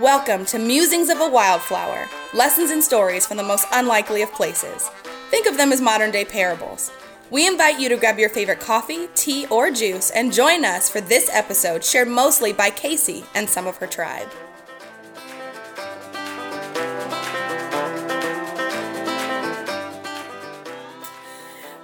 Welcome 0.00 0.44
to 0.46 0.58
Musings 0.58 1.08
of 1.08 1.20
a 1.20 1.30
Wildflower 1.30 2.08
lessons 2.32 2.72
and 2.72 2.82
stories 2.82 3.28
from 3.28 3.36
the 3.36 3.44
most 3.44 3.68
unlikely 3.70 4.22
of 4.22 4.32
places. 4.32 4.88
Think 5.30 5.46
of 5.46 5.56
them 5.56 5.70
as 5.70 5.80
modern 5.80 6.10
day 6.10 6.24
parables. 6.24 6.90
We 7.30 7.46
invite 7.46 7.78
you 7.78 7.88
to 7.90 7.96
grab 7.96 8.18
your 8.18 8.28
favorite 8.28 8.58
coffee, 8.58 9.06
tea, 9.14 9.46
or 9.46 9.70
juice 9.70 10.10
and 10.10 10.32
join 10.32 10.64
us 10.64 10.90
for 10.90 11.00
this 11.00 11.30
episode 11.32 11.84
shared 11.84 12.08
mostly 12.08 12.52
by 12.52 12.70
Casey 12.70 13.24
and 13.36 13.48
some 13.48 13.68
of 13.68 13.76
her 13.76 13.86
tribe. 13.86 14.28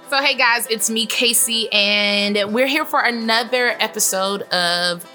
So, 0.09 0.21
hey 0.21 0.35
guys, 0.35 0.67
it's 0.69 0.89
me, 0.89 1.05
Casey, 1.05 1.71
and 1.71 2.53
we're 2.53 2.67
here 2.67 2.83
for 2.83 2.99
another 2.99 3.69
episode 3.79 4.41
of 4.51 5.05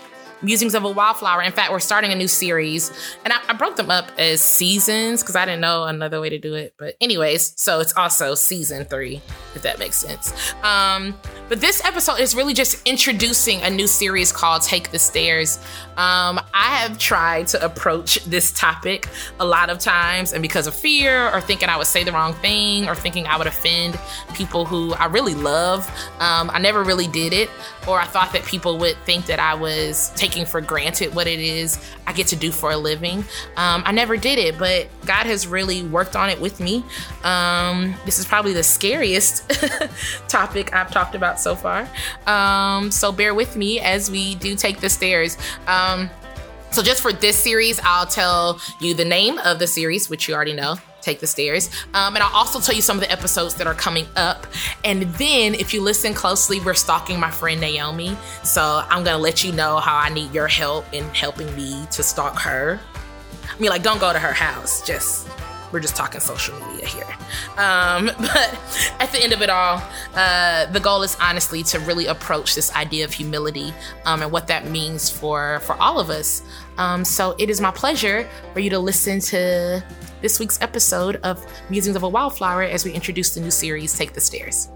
Musings 0.46 0.76
of 0.76 0.84
a 0.84 0.88
Wildflower. 0.88 1.42
In 1.42 1.50
fact, 1.50 1.72
we're 1.72 1.80
starting 1.80 2.12
a 2.12 2.14
new 2.14 2.28
series, 2.28 2.92
and 3.24 3.32
I, 3.32 3.38
I 3.48 3.52
broke 3.54 3.74
them 3.74 3.90
up 3.90 4.12
as 4.16 4.40
seasons 4.40 5.20
because 5.20 5.34
I 5.34 5.44
didn't 5.44 5.60
know 5.60 5.82
another 5.82 6.20
way 6.20 6.30
to 6.30 6.38
do 6.38 6.54
it. 6.54 6.74
But, 6.78 6.94
anyways, 7.00 7.60
so 7.60 7.80
it's 7.80 7.92
also 7.96 8.36
season 8.36 8.84
three, 8.84 9.20
if 9.56 9.62
that 9.62 9.80
makes 9.80 9.96
sense. 9.96 10.32
Um, 10.62 11.18
but 11.48 11.60
this 11.60 11.84
episode 11.84 12.20
is 12.20 12.36
really 12.36 12.54
just 12.54 12.86
introducing 12.86 13.60
a 13.62 13.70
new 13.70 13.88
series 13.88 14.30
called 14.30 14.62
Take 14.62 14.92
the 14.92 15.00
Stairs. 15.00 15.58
Um, 15.96 16.38
I 16.54 16.76
have 16.76 16.96
tried 16.96 17.48
to 17.48 17.64
approach 17.64 18.22
this 18.24 18.52
topic 18.52 19.08
a 19.40 19.44
lot 19.44 19.68
of 19.68 19.80
times, 19.80 20.32
and 20.32 20.42
because 20.42 20.68
of 20.68 20.76
fear 20.76 21.28
or 21.30 21.40
thinking 21.40 21.68
I 21.68 21.76
would 21.76 21.88
say 21.88 22.04
the 22.04 22.12
wrong 22.12 22.34
thing 22.34 22.88
or 22.88 22.94
thinking 22.94 23.26
I 23.26 23.36
would 23.36 23.48
offend 23.48 23.98
people 24.34 24.64
who 24.64 24.94
I 24.94 25.06
really 25.06 25.34
love, 25.34 25.88
um, 26.20 26.50
I 26.52 26.60
never 26.60 26.84
really 26.84 27.08
did 27.08 27.32
it. 27.32 27.50
Or 27.88 28.00
I 28.00 28.04
thought 28.04 28.32
that 28.32 28.44
people 28.44 28.78
would 28.78 28.96
think 29.04 29.26
that 29.26 29.38
I 29.38 29.54
was 29.54 30.10
taking 30.16 30.35
for 30.44 30.60
granted 30.60 31.14
what 31.14 31.26
it 31.26 31.40
is 31.40 31.78
I 32.06 32.12
get 32.12 32.26
to 32.28 32.36
do 32.36 32.52
for 32.52 32.70
a 32.70 32.76
living. 32.76 33.20
Um, 33.56 33.82
I 33.86 33.92
never 33.92 34.16
did 34.16 34.38
it, 34.38 34.58
but 34.58 34.88
God 35.06 35.26
has 35.26 35.46
really 35.46 35.82
worked 35.82 36.16
on 36.16 36.28
it 36.28 36.40
with 36.40 36.60
me. 36.60 36.84
Um, 37.24 37.94
this 38.04 38.18
is 38.18 38.26
probably 38.26 38.52
the 38.52 38.62
scariest 38.62 39.50
topic 40.28 40.74
I've 40.74 40.90
talked 40.90 41.14
about 41.14 41.40
so 41.40 41.54
far. 41.54 41.88
Um, 42.26 42.90
so 42.90 43.12
bear 43.12 43.34
with 43.34 43.56
me 43.56 43.80
as 43.80 44.10
we 44.10 44.34
do 44.34 44.56
take 44.56 44.80
the 44.80 44.90
stairs. 44.90 45.38
Um, 45.66 46.10
so, 46.72 46.82
just 46.82 47.00
for 47.00 47.12
this 47.12 47.38
series, 47.38 47.80
I'll 47.82 48.06
tell 48.06 48.60
you 48.80 48.92
the 48.92 49.04
name 49.04 49.38
of 49.38 49.58
the 49.58 49.66
series, 49.66 50.10
which 50.10 50.28
you 50.28 50.34
already 50.34 50.52
know 50.52 50.76
take 51.06 51.20
the 51.20 51.26
stairs. 51.26 51.70
Um, 51.94 52.16
and 52.16 52.22
I'll 52.22 52.34
also 52.34 52.60
tell 52.60 52.74
you 52.74 52.82
some 52.82 52.96
of 52.96 53.02
the 53.02 53.10
episodes 53.10 53.54
that 53.54 53.66
are 53.66 53.74
coming 53.74 54.06
up. 54.16 54.46
And 54.84 55.02
then, 55.14 55.54
if 55.54 55.72
you 55.72 55.80
listen 55.80 56.12
closely, 56.12 56.60
we're 56.60 56.74
stalking 56.74 57.18
my 57.18 57.30
friend 57.30 57.60
Naomi. 57.60 58.16
So 58.42 58.84
I'm 58.90 59.04
gonna 59.04 59.18
let 59.18 59.44
you 59.44 59.52
know 59.52 59.78
how 59.78 59.96
I 59.96 60.08
need 60.10 60.34
your 60.34 60.48
help 60.48 60.84
in 60.92 61.04
helping 61.10 61.54
me 61.56 61.86
to 61.92 62.02
stalk 62.02 62.38
her. 62.40 62.80
I 63.48 63.60
mean, 63.60 63.70
like, 63.70 63.82
don't 63.82 64.00
go 64.00 64.12
to 64.12 64.18
her 64.18 64.32
house. 64.32 64.84
Just 64.86 65.28
we're 65.72 65.80
just 65.80 65.96
talking 65.96 66.20
social 66.20 66.58
media 66.68 66.86
here. 66.86 67.16
Um, 67.56 68.06
but 68.18 68.58
at 69.00 69.10
the 69.12 69.22
end 69.22 69.32
of 69.32 69.42
it 69.42 69.50
all, 69.50 69.82
uh, 70.14 70.66
the 70.66 70.80
goal 70.80 71.02
is 71.02 71.16
honestly 71.20 71.62
to 71.64 71.78
really 71.80 72.06
approach 72.06 72.54
this 72.54 72.74
idea 72.74 73.04
of 73.04 73.12
humility 73.12 73.72
um, 74.04 74.22
and 74.22 74.30
what 74.32 74.46
that 74.48 74.68
means 74.68 75.10
for 75.10 75.60
for 75.60 75.74
all 75.76 75.98
of 75.98 76.10
us. 76.10 76.42
Um, 76.78 77.04
so 77.04 77.34
it 77.38 77.50
is 77.50 77.60
my 77.60 77.70
pleasure 77.70 78.28
for 78.52 78.60
you 78.60 78.70
to 78.70 78.78
listen 78.78 79.20
to 79.20 79.82
this 80.26 80.40
week's 80.40 80.60
episode 80.60 81.20
of 81.22 81.46
Musings 81.70 81.94
of 81.94 82.02
a 82.02 82.08
Wildflower 82.08 82.64
as 82.64 82.84
we 82.84 82.92
introduce 82.92 83.32
the 83.32 83.40
new 83.40 83.52
series, 83.52 83.96
Take 83.96 84.12
the 84.12 84.20
Stairs. 84.20 84.68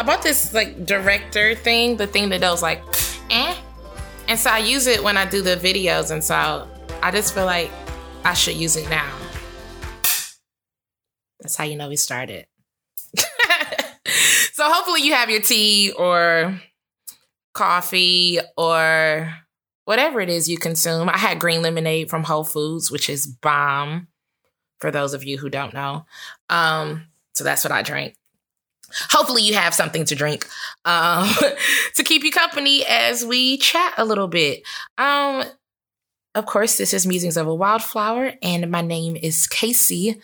About 0.00 0.22
this 0.22 0.54
like 0.54 0.86
director 0.86 1.54
thing, 1.54 1.98
the 1.98 2.06
thing 2.06 2.30
that 2.30 2.40
does 2.40 2.62
like, 2.62 2.82
eh. 3.30 3.54
And 4.26 4.38
so 4.38 4.48
I 4.48 4.60
use 4.60 4.86
it 4.86 5.04
when 5.04 5.18
I 5.18 5.28
do 5.28 5.42
the 5.42 5.56
videos, 5.56 6.10
and 6.10 6.24
so 6.24 6.66
I 7.02 7.10
just 7.10 7.34
feel 7.34 7.44
like 7.44 7.70
I 8.24 8.32
should 8.32 8.56
use 8.56 8.76
it 8.76 8.88
now. 8.88 9.14
That's 11.40 11.56
how 11.56 11.64
you 11.64 11.76
know 11.76 11.90
we 11.90 11.96
started. 11.96 12.46
So 14.56 14.64
hopefully 14.72 15.02
you 15.02 15.12
have 15.12 15.28
your 15.28 15.42
tea 15.42 15.92
or 15.92 16.58
coffee 17.52 18.38
or 18.56 19.34
whatever 19.84 20.18
it 20.22 20.30
is 20.30 20.48
you 20.48 20.56
consume. 20.56 21.10
I 21.10 21.18
had 21.18 21.38
green 21.38 21.60
lemonade 21.60 22.08
from 22.08 22.24
Whole 22.24 22.42
Foods, 22.42 22.90
which 22.90 23.10
is 23.10 23.26
bomb 23.26 24.08
for 24.80 24.90
those 24.90 25.12
of 25.12 25.24
you 25.24 25.36
who 25.36 25.50
don't 25.50 25.74
know. 25.74 26.06
Um, 26.48 27.02
so 27.34 27.44
that's 27.44 27.64
what 27.64 27.70
I 27.70 27.82
drink. 27.82 28.16
Hopefully 29.10 29.42
you 29.42 29.52
have 29.52 29.74
something 29.74 30.06
to 30.06 30.14
drink 30.14 30.48
um, 30.86 31.28
to 31.94 32.02
keep 32.02 32.24
you 32.24 32.30
company 32.30 32.82
as 32.86 33.26
we 33.26 33.58
chat 33.58 33.92
a 33.98 34.06
little 34.06 34.26
bit. 34.26 34.62
Um, 34.96 35.44
of 36.34 36.46
course, 36.46 36.78
this 36.78 36.94
is 36.94 37.06
Musings 37.06 37.36
of 37.36 37.46
a 37.46 37.54
Wildflower, 37.54 38.32
and 38.40 38.70
my 38.70 38.80
name 38.80 39.16
is 39.16 39.46
Casey. 39.46 40.18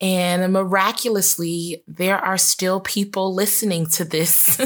And 0.00 0.52
miraculously, 0.52 1.82
there 1.86 2.18
are 2.18 2.38
still 2.38 2.80
people 2.80 3.34
listening 3.34 3.86
to 3.88 4.04
this 4.04 4.58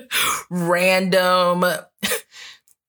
random 0.50 1.64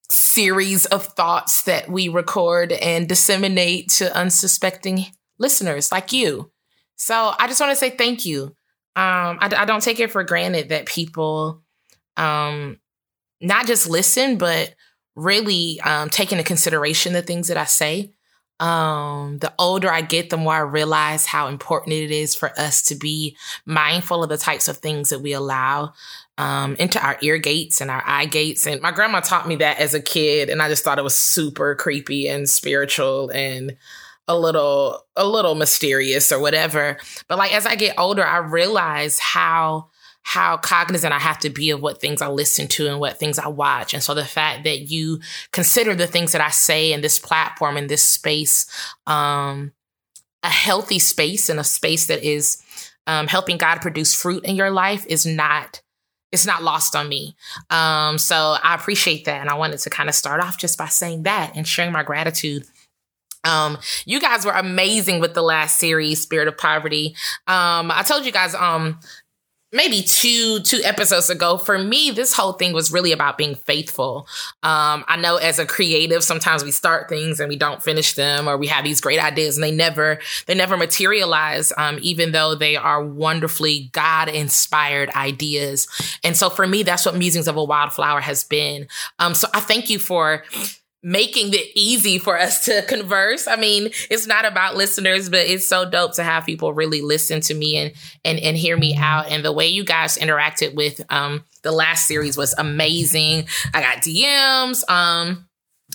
series 0.09 0.85
of 0.87 1.05
thoughts 1.05 1.63
that 1.63 1.89
we 1.89 2.09
record 2.09 2.73
and 2.73 3.07
disseminate 3.07 3.89
to 3.89 4.15
unsuspecting 4.15 5.05
listeners 5.37 5.91
like 5.91 6.11
you. 6.11 6.51
So 6.97 7.33
I 7.37 7.47
just 7.47 7.59
want 7.59 7.71
to 7.71 7.75
say 7.75 7.89
thank 7.91 8.25
you. 8.25 8.55
Um, 8.97 9.39
I, 9.41 9.49
I, 9.57 9.65
don't 9.65 9.83
take 9.83 9.99
it 9.99 10.11
for 10.11 10.23
granted 10.23 10.69
that 10.69 10.85
people 10.85 11.61
um, 12.15 12.79
not 13.41 13.67
just 13.67 13.89
listen, 13.89 14.37
but 14.37 14.73
really 15.17 15.81
um, 15.81 16.09
take 16.09 16.31
into 16.31 16.45
consideration 16.45 17.11
the 17.11 17.21
things 17.21 17.49
that 17.49 17.57
I 17.57 17.65
say 17.65 18.13
um 18.61 19.37
the 19.39 19.53
older 19.59 19.91
i 19.91 19.99
get 19.99 20.29
the 20.29 20.37
more 20.37 20.53
i 20.53 20.59
realize 20.59 21.25
how 21.25 21.47
important 21.47 21.91
it 21.93 22.09
is 22.09 22.33
for 22.33 22.57
us 22.57 22.81
to 22.81 22.95
be 22.95 23.35
mindful 23.65 24.23
of 24.23 24.29
the 24.29 24.37
types 24.37 24.69
of 24.69 24.77
things 24.77 25.09
that 25.09 25.19
we 25.19 25.33
allow 25.33 25.91
um 26.37 26.75
into 26.79 27.01
our 27.05 27.17
ear 27.21 27.37
gates 27.37 27.81
and 27.81 27.89
our 27.89 28.03
eye 28.05 28.25
gates. 28.25 28.67
And 28.67 28.81
my 28.81 28.91
grandma 28.91 29.19
taught 29.19 29.47
me 29.47 29.57
that 29.57 29.79
as 29.79 29.93
a 29.93 30.01
kid 30.01 30.49
and 30.49 30.61
i 30.61 30.69
just 30.69 30.83
thought 30.83 30.99
it 30.99 31.03
was 31.03 31.15
super 31.15 31.75
creepy 31.75 32.27
and 32.27 32.49
spiritual 32.49 33.29
and 33.29 33.75
a 34.27 34.37
little 34.37 35.03
a 35.15 35.25
little 35.27 35.55
mysterious 35.55 36.31
or 36.31 36.39
whatever. 36.39 36.97
But 37.27 37.37
like 37.37 37.53
as 37.53 37.65
i 37.65 37.75
get 37.75 37.99
older 37.99 38.25
i 38.25 38.37
realize 38.37 39.19
how 39.19 39.89
how 40.27 40.57
cognizant 40.57 41.13
I 41.13 41.19
have 41.19 41.37
to 41.39 41.51
be 41.51 41.69
of 41.69 41.83
what 41.83 42.01
things 42.01 42.19
I 42.19 42.27
listen 42.29 42.67
to 42.69 42.87
and 42.87 42.99
what 42.99 43.19
things 43.19 43.37
I 43.37 43.47
watch. 43.47 43.93
And 43.93 44.01
so 44.01 44.15
the 44.15 44.25
fact 44.25 44.63
that 44.63 44.89
you 44.89 45.19
consider 45.51 45.93
the 45.93 46.07
things 46.07 46.31
that 46.31 46.41
I 46.41 46.49
say 46.49 46.91
in 46.91 47.01
this 47.01 47.19
platform, 47.19 47.77
in 47.77 47.85
this 47.85 48.03
space, 48.03 48.65
um, 49.05 49.71
a 50.41 50.49
healthy 50.49 50.97
space 50.97 51.47
and 51.47 51.59
a 51.59 51.63
space 51.63 52.07
that 52.07 52.23
is 52.23 52.61
um, 53.05 53.27
helping 53.27 53.57
God 53.57 53.81
produce 53.81 54.19
fruit 54.19 54.43
in 54.45 54.55
your 54.55 54.71
life 54.71 55.05
is 55.07 55.27
not 55.27 55.81
it's 56.31 56.47
not 56.47 56.63
lost 56.63 56.95
on 56.95 57.07
me. 57.07 57.35
Um, 57.69 58.17
so 58.17 58.57
I 58.61 58.73
appreciate 58.75 59.25
that. 59.25 59.39
And 59.39 59.49
I 59.49 59.53
wanted 59.53 59.77
to 59.79 59.89
kind 59.91 60.09
of 60.09 60.15
start 60.15 60.41
off 60.41 60.57
just 60.57 60.77
by 60.77 60.87
saying 60.87 61.23
that 61.23 61.55
and 61.55 61.65
sharing 61.65 61.93
my 61.93 62.03
gratitude. 62.03 62.65
Um, 63.45 63.77
you 64.05 64.19
guys 64.19 64.43
were 64.43 64.51
amazing 64.51 65.21
with 65.21 65.33
the 65.33 65.43
last 65.43 65.77
series, 65.77 66.19
Spirit 66.19 66.47
of 66.47 66.57
Poverty. 66.57 67.15
Um, 67.47 67.91
I 67.91 68.03
told 68.05 68.25
you 68.25 68.33
guys, 68.33 68.53
um, 68.55 68.99
maybe 69.75 70.01
two 70.01 70.61
two 70.61 70.81
episodes 70.83 71.29
ago 71.29 71.57
for 71.57 71.77
me 71.77 72.09
this 72.09 72.33
whole 72.33 72.53
thing 72.53 72.73
was 72.73 72.91
really 72.91 73.11
about 73.11 73.37
being 73.37 73.55
faithful. 73.55 74.27
Um, 74.63 75.03
i 75.07 75.17
know 75.17 75.35
as 75.35 75.59
a 75.59 75.65
creative 75.65 76.23
sometimes 76.23 76.63
we 76.63 76.71
start 76.71 77.09
things 77.09 77.39
and 77.39 77.49
we 77.49 77.57
don't 77.57 77.83
finish 77.83 78.13
them 78.13 78.47
or 78.47 78.57
we 78.57 78.67
have 78.67 78.83
these 78.83 79.01
great 79.01 79.23
ideas 79.23 79.57
and 79.57 79.63
they 79.63 79.71
never 79.71 80.19
they 80.47 80.55
never 80.55 80.77
materialize 80.77 81.73
um, 81.77 81.99
even 82.01 82.31
though 82.31 82.55
they 82.55 82.75
are 82.75 83.03
wonderfully 83.03 83.89
god 83.91 84.29
inspired 84.29 85.09
ideas. 85.11 85.87
And 86.23 86.37
so 86.37 86.49
for 86.49 86.65
me 86.65 86.83
that's 86.83 87.05
what 87.05 87.15
musings 87.15 87.47
of 87.47 87.57
a 87.57 87.63
wildflower 87.63 88.21
has 88.21 88.43
been. 88.43 88.87
Um, 89.19 89.33
so 89.33 89.47
i 89.53 89.59
thank 89.59 89.89
you 89.89 89.99
for 89.99 90.43
making 91.05 91.53
it 91.53 91.69
easy 91.75 92.17
for 92.17 92.37
us 92.37 92.65
to 92.65 92.81
converse. 92.87 93.47
I 93.47 93.55
mean, 93.57 93.91
it's 94.09 94.25
not 94.25 94.43
about 94.43 94.75
listeners, 94.75 95.29
but 95.29 95.41
it's 95.41 95.65
so 95.65 95.87
dope 95.87 96.13
to 96.15 96.23
have 96.23 96.45
people 96.45 96.73
really 96.73 97.01
listen 97.01 97.41
to 97.41 97.53
me 97.53 97.77
and 97.77 97.93
and 98.25 98.39
and 98.39 98.57
hear 98.57 98.75
me 98.75 98.95
out. 98.97 99.29
And 99.29 99.45
the 99.45 99.53
way 99.53 99.67
you 99.67 99.85
guys 99.85 100.17
interacted 100.17 100.73
with 100.73 100.99
um 101.09 101.45
the 101.61 101.71
last 101.71 102.07
series 102.07 102.35
was 102.35 102.55
amazing. 102.57 103.47
I 103.73 103.81
got 103.81 103.97
DMs 103.97 104.89
um 104.89 105.47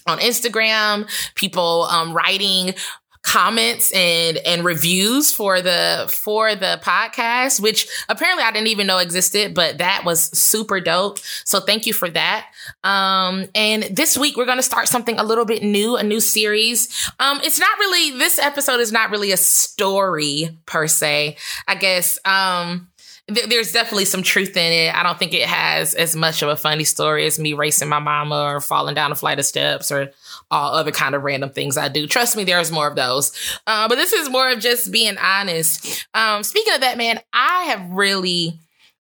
on 0.07 0.19
Instagram, 0.21 1.11
people 1.35 1.83
um 1.91 2.15
writing 2.15 2.75
comments 3.23 3.93
and 3.93 4.39
and 4.39 4.65
reviews 4.65 5.31
for 5.31 5.61
the 5.61 6.09
for 6.11 6.55
the 6.55 6.81
podcast 6.83 7.61
which 7.61 7.87
apparently 8.09 8.43
I 8.43 8.51
didn't 8.51 8.69
even 8.69 8.87
know 8.87 8.99
existed 8.99 9.55
but 9.55 9.79
that 9.79 10.05
was 10.05 10.23
super 10.37 10.81
dope. 10.81 11.19
So 11.45 11.61
thank 11.61 11.87
you 11.87 11.93
for 11.93 12.09
that. 12.11 12.47
Um 12.83 13.47
and 13.55 13.83
this 13.85 14.17
week 14.17 14.37
we're 14.37 14.47
going 14.47 14.57
to 14.57 14.63
start 14.63 14.89
something 14.89 15.19
a 15.19 15.23
little 15.23 15.45
bit 15.45 15.63
new 15.63 15.97
a 15.97 16.03
new 16.03 16.21
series. 16.21 17.11
Um 17.21 17.41
it's 17.45 17.61
not 17.61 17.79
really 17.79 18.19
this 18.19 18.39
episode 18.39 18.81
is 18.81 18.91
not 18.91 19.11
really 19.11 19.33
a 19.33 19.37
story 19.37 20.59
per 20.65 20.87
se 20.87 21.37
I 21.69 21.75
guess. 21.75 22.19
Um 22.25 22.90
there's 23.31 23.73
definitely 23.73 24.05
some 24.05 24.23
truth 24.23 24.57
in 24.57 24.73
it. 24.73 24.95
I 24.95 25.03
don't 25.03 25.19
think 25.19 25.35
it 25.35 25.47
has 25.49 25.95
as 25.95 26.15
much 26.15 26.43
of 26.43 26.49
a 26.49 26.57
funny 26.57 26.85
story 26.85 27.27
as 27.27 27.39
me 27.39 27.55
racing 27.55 27.89
my 27.89 27.99
mama 27.99 28.43
or 28.43 28.61
falling 28.61 28.95
down 28.95 29.13
a 29.13 29.15
flight 29.15 29.39
of 29.39 29.45
steps 29.45 29.91
or 29.91 30.11
all 30.51 30.75
other 30.75 30.91
kind 30.91 31.15
of 31.15 31.23
random 31.23 31.51
things 31.51 31.77
I 31.77 31.89
do. 31.89 32.07
Trust 32.07 32.37
me, 32.37 32.45
there's 32.45 32.73
more 32.73 32.89
of 32.89 32.97
those. 32.97 33.33
Uh, 33.67 33.89
but 33.89 33.97
this 33.97 34.13
is 34.13 34.29
more 34.29 34.51
of 34.51 34.61
just 34.61 34.91
being 34.91 35.17
honest. 35.19 36.07
Um, 36.15 36.43
speaking 36.43 36.75
of 36.75 36.81
that, 36.81 36.99
man, 36.99 37.21
I 37.33 37.65
have 37.65 37.91
really 37.91 38.59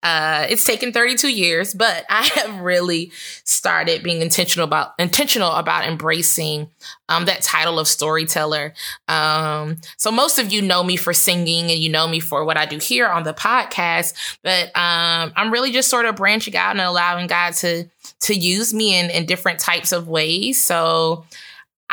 uh, 0.05 0.47
it's 0.51 0.65
taken 0.65 0.93
32 0.93 1.29
years, 1.29 1.73
but 1.73 2.05
I 2.11 2.25
have 2.35 2.61
really 2.61 3.11
started 3.45 4.03
being 4.03 4.21
intentional 4.21 4.65
about 4.65 4.93
intentional 4.99 5.51
about 5.53 5.87
embracing 5.87 6.69
um, 7.09 7.25
that 7.25 7.41
title 7.41 7.79
of 7.79 7.89
storyteller. 7.89 8.75
Um, 9.09 9.79
so 9.97 10.11
most 10.11 10.39
of 10.39 10.53
you 10.53 10.61
know 10.61 10.85
me 10.85 10.97
for 10.97 11.15
singing, 11.15 11.71
and 11.71 11.81
you 11.81 11.89
know 11.89 12.06
me 12.06 12.21
for 12.21 12.45
what 12.45 12.59
I 12.59 12.67
do 12.67 12.77
here 12.79 13.09
on 13.09 13.23
the 13.23 13.33
podcast. 13.33 14.12
But 14.43 14.67
um, 14.77 15.33
I'm 15.37 15.51
really 15.51 15.73
just 15.73 15.89
sort 15.89 16.05
of 16.05 16.17
branching 16.17 16.55
out 16.55 16.73
and 16.73 16.81
allowing 16.83 17.27
God 17.27 17.55
to 17.55 17.87
to 18.21 18.35
use 18.35 18.75
me 18.75 18.99
in 18.99 19.09
in 19.09 19.25
different 19.25 19.59
types 19.59 19.91
of 19.91 20.06
ways. 20.06 20.62
So 20.62 21.25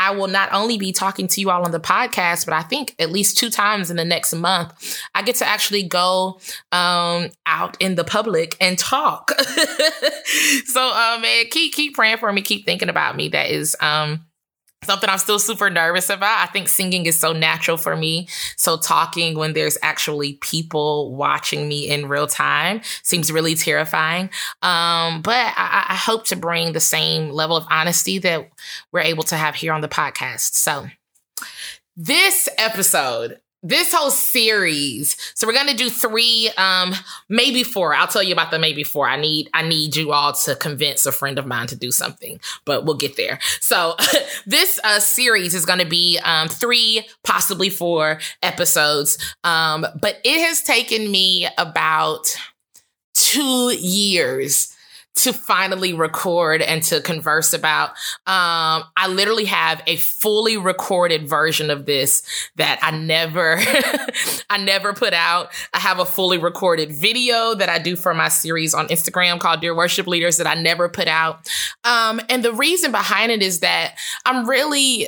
I 0.02 0.10
will 0.10 0.28
not 0.28 0.52
only 0.52 0.80
be 0.80 0.92
talking 0.92 1.28
to 1.28 1.40
you 1.40 1.52
all 1.52 1.64
on 1.64 1.70
the 1.70 1.80
podcast, 1.80 2.46
but 2.46 2.56
I 2.56 2.64
think 2.64 2.96
at 2.98 3.12
least 3.12 3.38
two 3.38 3.52
times 3.52 3.92
in 3.92 3.98
the 3.98 4.04
next 4.04 4.34
month, 4.34 4.98
I 5.14 5.22
get 5.22 5.36
to 5.36 5.48
actually 5.48 5.84
go 5.84 6.40
um, 6.72 7.30
out 7.46 7.78
in 7.80 7.94
the 7.94 8.04
public 8.04 8.58
and 8.60 8.80
talk. 8.80 9.30
so, 10.66 10.82
uh, 10.82 11.20
man, 11.22 11.46
keep 11.52 11.76
keep 11.76 11.94
praying 11.94 12.18
for 12.18 12.34
me, 12.34 12.42
keep 12.42 12.66
thinking 12.66 12.90
about 12.90 13.16
me. 13.16 13.30
That 13.30 13.52
is 13.52 13.78
um, 13.80 14.26
something 14.84 15.10
I'm 15.10 15.20
still 15.20 15.38
super 15.38 15.70
nervous 15.70 16.10
about. 16.10 16.40
I 16.40 16.52
think 16.52 16.68
singing 16.68 17.06
is 17.06 17.20
so 17.20 17.34
natural 17.34 17.78
for 17.78 17.96
me. 17.96 18.28
So 18.58 18.78
talking 18.78 19.38
when 19.38 19.54
there's 19.54 19.78
actually 19.84 20.34
people 20.42 21.14
watching 21.14 21.68
me 21.68 21.88
in 21.88 22.08
real 22.08 22.26
time 22.26 22.82
seems 23.04 23.32
really 23.32 23.54
terrifying. 23.54 24.32
Um, 24.64 25.22
but 25.22 25.54
I, 25.92 25.96
hope 25.96 26.26
to 26.28 26.36
bring 26.36 26.74
the 26.74 26.80
same 26.80 27.30
level 27.30 27.58
of 27.58 27.66
honesty 27.70 28.18
that 28.20 28.50
we're 28.92 29.02
able 29.02 29.24
to 29.24 29.36
have 29.36 29.56
here 29.56 29.74
on 29.74 29.82
the 29.82 29.88
podcast. 29.88 30.54
So 30.54 30.88
this 31.98 32.48
episode 32.58 33.40
this 33.64 33.94
whole 33.94 34.10
series 34.10 35.16
so 35.36 35.46
we're 35.46 35.54
gonna 35.54 35.76
do 35.76 35.90
three 35.90 36.50
um 36.58 36.94
maybe 37.30 37.64
four. 37.64 37.94
I'll 37.94 38.08
tell 38.08 38.24
you 38.24 38.34
about 38.34 38.50
the 38.50 38.58
maybe 38.58 38.84
four. 38.84 39.08
I 39.08 39.18
need 39.18 39.50
i 39.54 39.62
need 39.62 39.96
you 39.96 40.12
all 40.12 40.34
to 40.34 40.56
convince 40.56 41.06
a 41.06 41.12
friend 41.12 41.38
of 41.38 41.46
mine 41.46 41.68
to 41.68 41.76
do 41.76 41.92
something 41.92 42.40
but 42.66 42.86
we'll 42.86 42.98
get 42.98 43.18
there. 43.18 43.38
So 43.60 43.96
this 44.48 44.80
uh 44.84 45.00
series 45.00 45.54
is 45.54 45.66
gonna 45.66 45.86
be 45.86 46.18
um 46.24 46.48
three 46.48 47.08
possibly 47.24 47.70
four 47.70 48.20
episodes. 48.42 49.20
Um 49.44 49.86
but 50.02 50.18
it 50.24 50.48
has 50.48 50.64
taken 50.64 51.12
me 51.12 51.48
about 51.60 52.36
two 53.14 53.72
years 53.80 54.71
to 55.14 55.34
finally 55.34 55.94
record 55.94 56.62
and 56.62 56.82
to 56.84 57.02
converse 57.02 57.54
about. 57.54 57.90
Um, 58.26 58.84
I 58.96 59.08
literally 59.10 59.46
have 59.46 59.84
a 59.86 59.98
fully 59.98 60.58
recorded 60.58 61.28
version 61.28 61.70
of 61.70 61.86
this 61.86 62.24
that 62.56 62.80
I 62.82 62.92
never, 62.92 63.58
I 64.50 64.58
never 64.58 64.94
put 64.94 65.14
out. 65.14 65.52
I 65.74 65.80
have 65.80 66.00
a 66.00 66.06
fully 66.06 66.38
recorded 66.38 66.92
video 66.92 67.54
that 67.56 67.70
I 67.70 67.78
do 67.78 67.96
for 67.96 68.14
my 68.14 68.30
series 68.30 68.74
on 68.74 68.88
Instagram 68.88 69.40
called 69.40 69.62
Dear 69.62 69.76
Worship 69.76 70.08
Leaders 70.08 70.38
that 70.38 70.48
I 70.48 70.56
never 70.56 70.88
put 70.88 71.08
out. 71.08 71.48
Um, 71.84 72.22
and 72.30 72.44
the 72.44 72.54
reason 72.54 72.92
behind 72.92 73.32
it 73.32 73.42
is 73.42 73.60
that 73.60 73.96
I'm 74.26 74.48
really, 74.48 75.08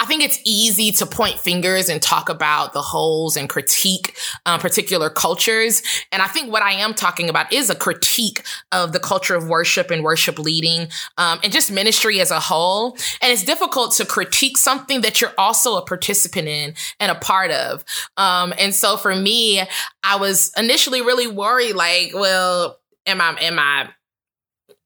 I 0.00 0.04
think 0.04 0.22
it's 0.22 0.40
easy 0.44 0.92
to 0.92 1.06
point 1.06 1.38
fingers 1.38 1.88
and 1.88 2.00
talk 2.00 2.28
about 2.28 2.72
the 2.72 2.82
holes 2.82 3.36
and 3.36 3.48
critique 3.48 4.16
um, 4.46 4.60
particular 4.60 5.10
cultures. 5.10 5.82
And 6.12 6.22
I 6.22 6.26
think 6.26 6.52
what 6.52 6.62
I 6.62 6.72
am 6.72 6.94
talking 6.94 7.28
about 7.28 7.52
is 7.52 7.70
a 7.70 7.74
critique 7.74 8.42
of 8.72 8.92
the 8.92 9.00
culture 9.00 9.34
of 9.34 9.48
worship 9.48 9.90
and 9.90 10.02
worship 10.02 10.38
leading 10.38 10.88
um, 11.16 11.40
and 11.42 11.52
just 11.52 11.70
ministry 11.70 12.20
as 12.20 12.30
a 12.30 12.40
whole. 12.40 12.96
And 13.22 13.32
it's 13.32 13.44
difficult 13.44 13.92
to 13.96 14.06
critique 14.06 14.56
something 14.56 15.00
that 15.02 15.20
you're 15.20 15.34
also 15.38 15.76
a 15.76 15.84
participant 15.84 16.48
in 16.48 16.74
and 17.00 17.10
a 17.10 17.14
part 17.14 17.50
of. 17.50 17.84
Um, 18.16 18.52
and 18.58 18.74
so 18.74 18.96
for 18.96 19.14
me, 19.14 19.62
I 20.02 20.16
was 20.16 20.52
initially 20.56 21.02
really 21.02 21.26
worried 21.26 21.74
like, 21.74 22.12
well, 22.14 22.78
am 23.06 23.20
I, 23.20 23.36
am 23.40 23.58
I, 23.58 23.90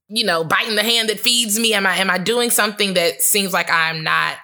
you 0.09 0.25
know, 0.25 0.45
biting 0.45 0.75
the 0.75 0.83
hand 0.83 1.09
that 1.09 1.21
feeds 1.21 1.59
me? 1.59 1.75
Am 1.75 1.87
I, 1.87 1.97
am 1.97 2.11
I 2.11 2.19
doing 2.19 2.51
something 2.51 2.95
that 2.95 3.23
seems 3.23 3.53
like 3.53 3.71
I'm 3.71 4.05
not 4.05 4.37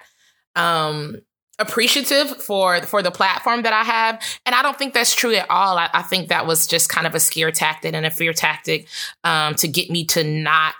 um, 0.55 1.17
appreciative 1.59 2.41
for 2.41 2.81
for 2.83 3.03
the 3.03 3.11
platform 3.11 3.63
that 3.63 3.73
I 3.73 3.83
have. 3.83 4.23
And 4.45 4.55
I 4.55 4.61
don't 4.61 4.77
think 4.77 4.93
that's 4.93 5.13
true 5.13 5.35
at 5.35 5.49
all. 5.49 5.77
I, 5.77 5.89
I 5.93 6.01
think 6.01 6.29
that 6.29 6.47
was 6.47 6.67
just 6.67 6.89
kind 6.89 7.05
of 7.05 7.15
a 7.15 7.19
scare 7.19 7.51
tactic 7.51 7.93
and 7.93 8.05
a 8.05 8.11
fear 8.11 8.33
tactic 8.33 8.87
um, 9.23 9.55
to 9.55 9.67
get 9.67 9.89
me 9.89 10.05
to 10.05 10.23
not 10.23 10.73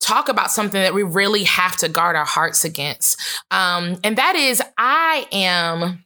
talk 0.00 0.28
about 0.28 0.50
something 0.50 0.80
that 0.80 0.94
we 0.94 1.02
really 1.02 1.44
have 1.44 1.76
to 1.76 1.88
guard 1.88 2.16
our 2.16 2.24
hearts 2.24 2.64
against. 2.64 3.20
Um, 3.50 3.98
and 4.04 4.16
that 4.16 4.36
is, 4.36 4.62
I 4.78 5.26
am 5.32 6.04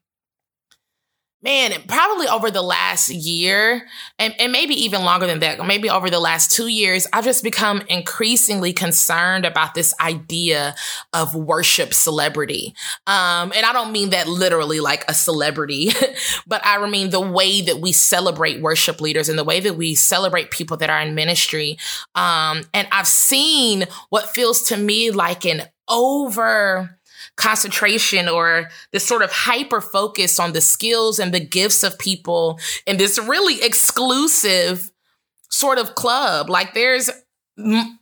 man, 1.42 1.72
probably 1.88 2.28
over 2.28 2.50
the 2.50 2.62
last 2.62 3.10
year, 3.10 3.86
and, 4.18 4.34
and 4.38 4.52
maybe 4.52 4.74
even 4.84 5.02
longer 5.02 5.26
than 5.26 5.40
that, 5.40 5.64
maybe 5.66 5.90
over 5.90 6.08
the 6.08 6.20
last 6.20 6.52
two 6.52 6.68
years, 6.68 7.06
I've 7.12 7.24
just 7.24 7.42
become 7.42 7.82
increasingly 7.88 8.72
concerned 8.72 9.44
about 9.44 9.74
this 9.74 9.92
idea 10.00 10.74
of 11.12 11.34
worship 11.34 11.92
celebrity. 11.94 12.74
Um, 13.06 13.52
and 13.54 13.66
I 13.66 13.72
don't 13.72 13.90
mean 13.90 14.10
that 14.10 14.28
literally 14.28 14.80
like 14.80 15.04
a 15.08 15.14
celebrity, 15.14 15.90
but 16.46 16.60
I 16.64 16.88
mean 16.88 17.10
the 17.10 17.20
way 17.20 17.60
that 17.62 17.80
we 17.80 17.92
celebrate 17.92 18.60
worship 18.60 19.00
leaders 19.00 19.28
and 19.28 19.38
the 19.38 19.44
way 19.44 19.60
that 19.60 19.74
we 19.74 19.94
celebrate 19.94 20.50
people 20.50 20.76
that 20.76 20.90
are 20.90 21.00
in 21.00 21.14
ministry. 21.14 21.78
Um, 22.14 22.62
and 22.72 22.86
I've 22.92 23.08
seen 23.08 23.86
what 24.10 24.28
feels 24.28 24.62
to 24.64 24.76
me 24.76 25.10
like 25.10 25.44
an 25.44 25.62
over 25.88 26.98
concentration 27.36 28.28
or 28.28 28.68
this 28.92 29.06
sort 29.06 29.22
of 29.22 29.32
hyper 29.32 29.80
focus 29.80 30.38
on 30.38 30.52
the 30.52 30.60
skills 30.60 31.18
and 31.18 31.32
the 31.32 31.40
gifts 31.40 31.82
of 31.82 31.98
people 31.98 32.58
in 32.86 32.98
this 32.98 33.18
really 33.18 33.62
exclusive 33.62 34.90
sort 35.48 35.78
of 35.78 35.94
club. 35.94 36.50
Like 36.50 36.74
there's 36.74 37.10
m- 37.58 37.98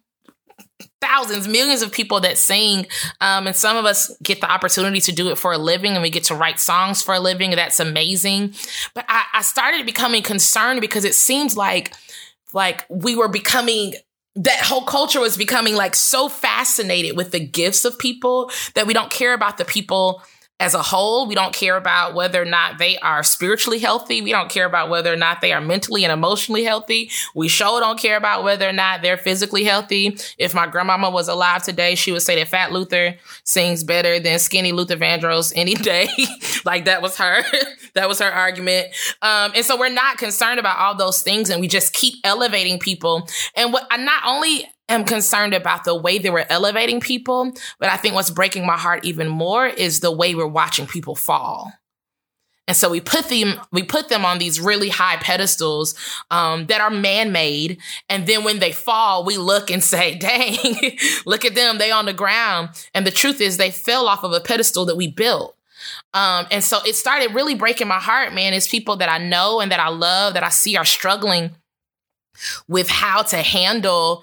thousands, 1.00 1.48
millions 1.48 1.82
of 1.82 1.92
people 1.92 2.20
that 2.20 2.38
sing, 2.38 2.86
um, 3.20 3.46
and 3.46 3.56
some 3.56 3.76
of 3.76 3.84
us 3.84 4.14
get 4.22 4.40
the 4.40 4.50
opportunity 4.50 5.00
to 5.00 5.12
do 5.12 5.30
it 5.30 5.38
for 5.38 5.52
a 5.52 5.58
living, 5.58 5.92
and 5.92 6.02
we 6.02 6.10
get 6.10 6.24
to 6.24 6.34
write 6.34 6.60
songs 6.60 7.02
for 7.02 7.14
a 7.14 7.20
living. 7.20 7.50
That's 7.50 7.80
amazing. 7.80 8.54
But 8.94 9.04
I, 9.08 9.24
I 9.34 9.42
started 9.42 9.86
becoming 9.86 10.22
concerned 10.22 10.80
because 10.80 11.04
it 11.04 11.14
seems 11.14 11.56
like 11.56 11.94
like 12.52 12.84
we 12.88 13.14
were 13.14 13.28
becoming 13.28 13.94
that 14.36 14.60
whole 14.60 14.84
culture 14.84 15.20
was 15.20 15.36
becoming 15.36 15.74
like 15.74 15.96
so 15.96 16.28
fascinated 16.28 17.16
with 17.16 17.32
the 17.32 17.40
gifts 17.40 17.84
of 17.84 17.98
people 17.98 18.50
that 18.74 18.86
we 18.86 18.94
don't 18.94 19.10
care 19.10 19.34
about 19.34 19.58
the 19.58 19.64
people 19.64 20.22
as 20.60 20.74
a 20.74 20.82
whole. 20.82 21.26
We 21.26 21.34
don't 21.34 21.54
care 21.54 21.76
about 21.76 22.14
whether 22.14 22.40
or 22.40 22.44
not 22.44 22.78
they 22.78 22.98
are 22.98 23.22
spiritually 23.22 23.78
healthy. 23.78 24.20
We 24.20 24.30
don't 24.30 24.50
care 24.50 24.66
about 24.66 24.90
whether 24.90 25.12
or 25.12 25.16
not 25.16 25.40
they 25.40 25.52
are 25.52 25.60
mentally 25.60 26.04
and 26.04 26.12
emotionally 26.12 26.62
healthy. 26.62 27.10
We 27.34 27.48
sure 27.48 27.80
don't 27.80 27.98
care 27.98 28.16
about 28.16 28.44
whether 28.44 28.68
or 28.68 28.72
not 28.72 29.00
they're 29.00 29.16
physically 29.16 29.64
healthy. 29.64 30.16
If 30.38 30.54
my 30.54 30.66
grandmama 30.66 31.10
was 31.10 31.28
alive 31.28 31.62
today, 31.62 31.94
she 31.94 32.12
would 32.12 32.22
say 32.22 32.36
that 32.36 32.48
Fat 32.48 32.72
Luther 32.72 33.16
sings 33.42 33.82
better 33.82 34.20
than 34.20 34.38
Skinny 34.38 34.72
Luther 34.72 34.96
Vandross 34.96 35.52
any 35.56 35.74
day. 35.74 36.08
like 36.64 36.84
that 36.84 37.00
was 37.00 37.16
her. 37.16 37.42
that 37.94 38.08
was 38.08 38.20
her 38.20 38.30
argument. 38.30 38.88
Um, 39.22 39.52
and 39.56 39.64
so 39.64 39.78
we're 39.78 39.88
not 39.88 40.18
concerned 40.18 40.60
about 40.60 40.78
all 40.78 40.94
those 40.94 41.22
things 41.22 41.48
and 41.48 41.60
we 41.60 41.68
just 41.68 41.94
keep 41.94 42.14
elevating 42.22 42.78
people. 42.78 43.26
And 43.56 43.72
what 43.72 43.88
not 43.98 44.22
only 44.26 44.66
am 44.90 45.04
concerned 45.04 45.54
about 45.54 45.84
the 45.84 45.94
way 45.94 46.18
that 46.18 46.32
we're 46.32 46.46
elevating 46.48 47.00
people, 47.00 47.52
but 47.78 47.88
I 47.88 47.96
think 47.96 48.14
what's 48.14 48.30
breaking 48.30 48.66
my 48.66 48.76
heart 48.76 49.04
even 49.04 49.28
more 49.28 49.66
is 49.66 50.00
the 50.00 50.12
way 50.12 50.34
we're 50.34 50.46
watching 50.46 50.86
people 50.86 51.14
fall. 51.14 51.72
And 52.70 52.76
so 52.76 52.88
we 52.88 53.00
put 53.00 53.24
them 53.28 53.60
we 53.72 53.82
put 53.82 54.08
them 54.08 54.24
on 54.24 54.38
these 54.38 54.60
really 54.60 54.90
high 54.90 55.16
pedestals 55.16 55.96
um, 56.30 56.66
that 56.66 56.80
are 56.80 56.88
man 56.88 57.32
made, 57.32 57.78
and 58.08 58.28
then 58.28 58.44
when 58.44 58.60
they 58.60 58.70
fall, 58.70 59.24
we 59.24 59.38
look 59.38 59.72
and 59.72 59.82
say, 59.82 60.14
"Dang, 60.18 60.56
look 61.26 61.44
at 61.44 61.56
them! 61.56 61.78
They 61.78 61.90
on 61.90 62.06
the 62.06 62.12
ground." 62.12 62.68
And 62.94 63.04
the 63.04 63.10
truth 63.10 63.40
is, 63.40 63.56
they 63.56 63.72
fell 63.72 64.06
off 64.06 64.22
of 64.22 64.32
a 64.32 64.38
pedestal 64.38 64.84
that 64.84 64.96
we 64.96 65.08
built. 65.08 65.56
Um, 66.14 66.46
and 66.52 66.62
so 66.62 66.78
it 66.86 66.94
started 66.94 67.34
really 67.34 67.56
breaking 67.56 67.88
my 67.88 67.98
heart, 67.98 68.32
man. 68.32 68.54
Is 68.54 68.68
people 68.68 68.94
that 68.96 69.08
I 69.08 69.18
know 69.18 69.60
and 69.60 69.72
that 69.72 69.80
I 69.80 69.88
love 69.88 70.34
that 70.34 70.44
I 70.44 70.50
see 70.50 70.76
are 70.76 70.84
struggling 70.84 71.50
with 72.68 72.88
how 72.88 73.22
to 73.22 73.38
handle 73.38 74.22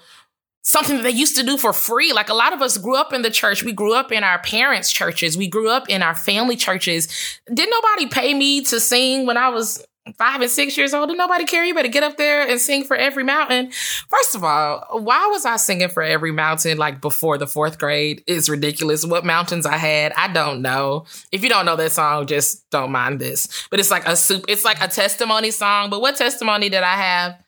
something 0.68 0.96
that 0.96 1.02
they 1.02 1.10
used 1.10 1.34
to 1.36 1.42
do 1.42 1.56
for 1.56 1.72
free. 1.72 2.12
Like 2.12 2.28
a 2.28 2.34
lot 2.34 2.52
of 2.52 2.60
us 2.60 2.76
grew 2.76 2.96
up 2.96 3.12
in 3.12 3.22
the 3.22 3.30
church. 3.30 3.64
We 3.64 3.72
grew 3.72 3.94
up 3.94 4.12
in 4.12 4.22
our 4.22 4.38
parents' 4.40 4.92
churches. 4.92 5.36
We 5.36 5.48
grew 5.48 5.70
up 5.70 5.88
in 5.88 6.02
our 6.02 6.14
family 6.14 6.56
churches. 6.56 7.08
Didn't 7.46 7.70
nobody 7.70 8.06
pay 8.06 8.34
me 8.34 8.60
to 8.64 8.78
sing 8.78 9.24
when 9.24 9.38
I 9.38 9.48
was 9.48 9.82
five 10.16 10.40
and 10.40 10.50
six 10.50 10.76
years 10.76 10.94
old, 10.94 11.10
and 11.10 11.18
nobody 11.18 11.44
care. 11.44 11.64
You 11.64 11.74
better 11.74 11.88
get 11.88 12.02
up 12.02 12.16
there 12.16 12.46
and 12.46 12.60
sing 12.60 12.84
for 12.84 12.96
every 12.96 13.24
mountain. 13.24 13.70
First 14.08 14.34
of 14.34 14.44
all, 14.44 14.86
why 15.00 15.26
was 15.26 15.44
I 15.44 15.56
singing 15.56 15.88
for 15.88 16.02
every 16.02 16.32
mountain 16.32 16.78
like 16.78 17.00
before 17.00 17.38
the 17.38 17.46
fourth 17.46 17.78
grade? 17.78 18.22
Is 18.26 18.48
ridiculous. 18.48 19.04
What 19.04 19.24
mountains 19.24 19.66
I 19.66 19.76
had, 19.76 20.12
I 20.16 20.32
don't 20.32 20.62
know. 20.62 21.06
If 21.32 21.42
you 21.42 21.48
don't 21.48 21.66
know 21.66 21.76
that 21.76 21.92
song, 21.92 22.26
just 22.26 22.68
don't 22.70 22.92
mind 22.92 23.20
this. 23.20 23.66
But 23.70 23.80
it's 23.80 23.90
like 23.90 24.06
a 24.06 24.16
soup. 24.16 24.44
It's 24.48 24.64
like 24.64 24.80
a 24.82 24.88
testimony 24.88 25.50
song. 25.50 25.90
But 25.90 26.00
what 26.00 26.16
testimony 26.16 26.68
did 26.68 26.82
I 26.82 26.96
have? 26.96 27.44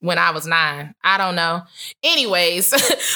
When 0.00 0.18
I 0.18 0.30
was 0.30 0.46
nine. 0.46 0.94
I 1.02 1.16
don't 1.18 1.34
know. 1.34 1.62
Anyways, 2.02 2.70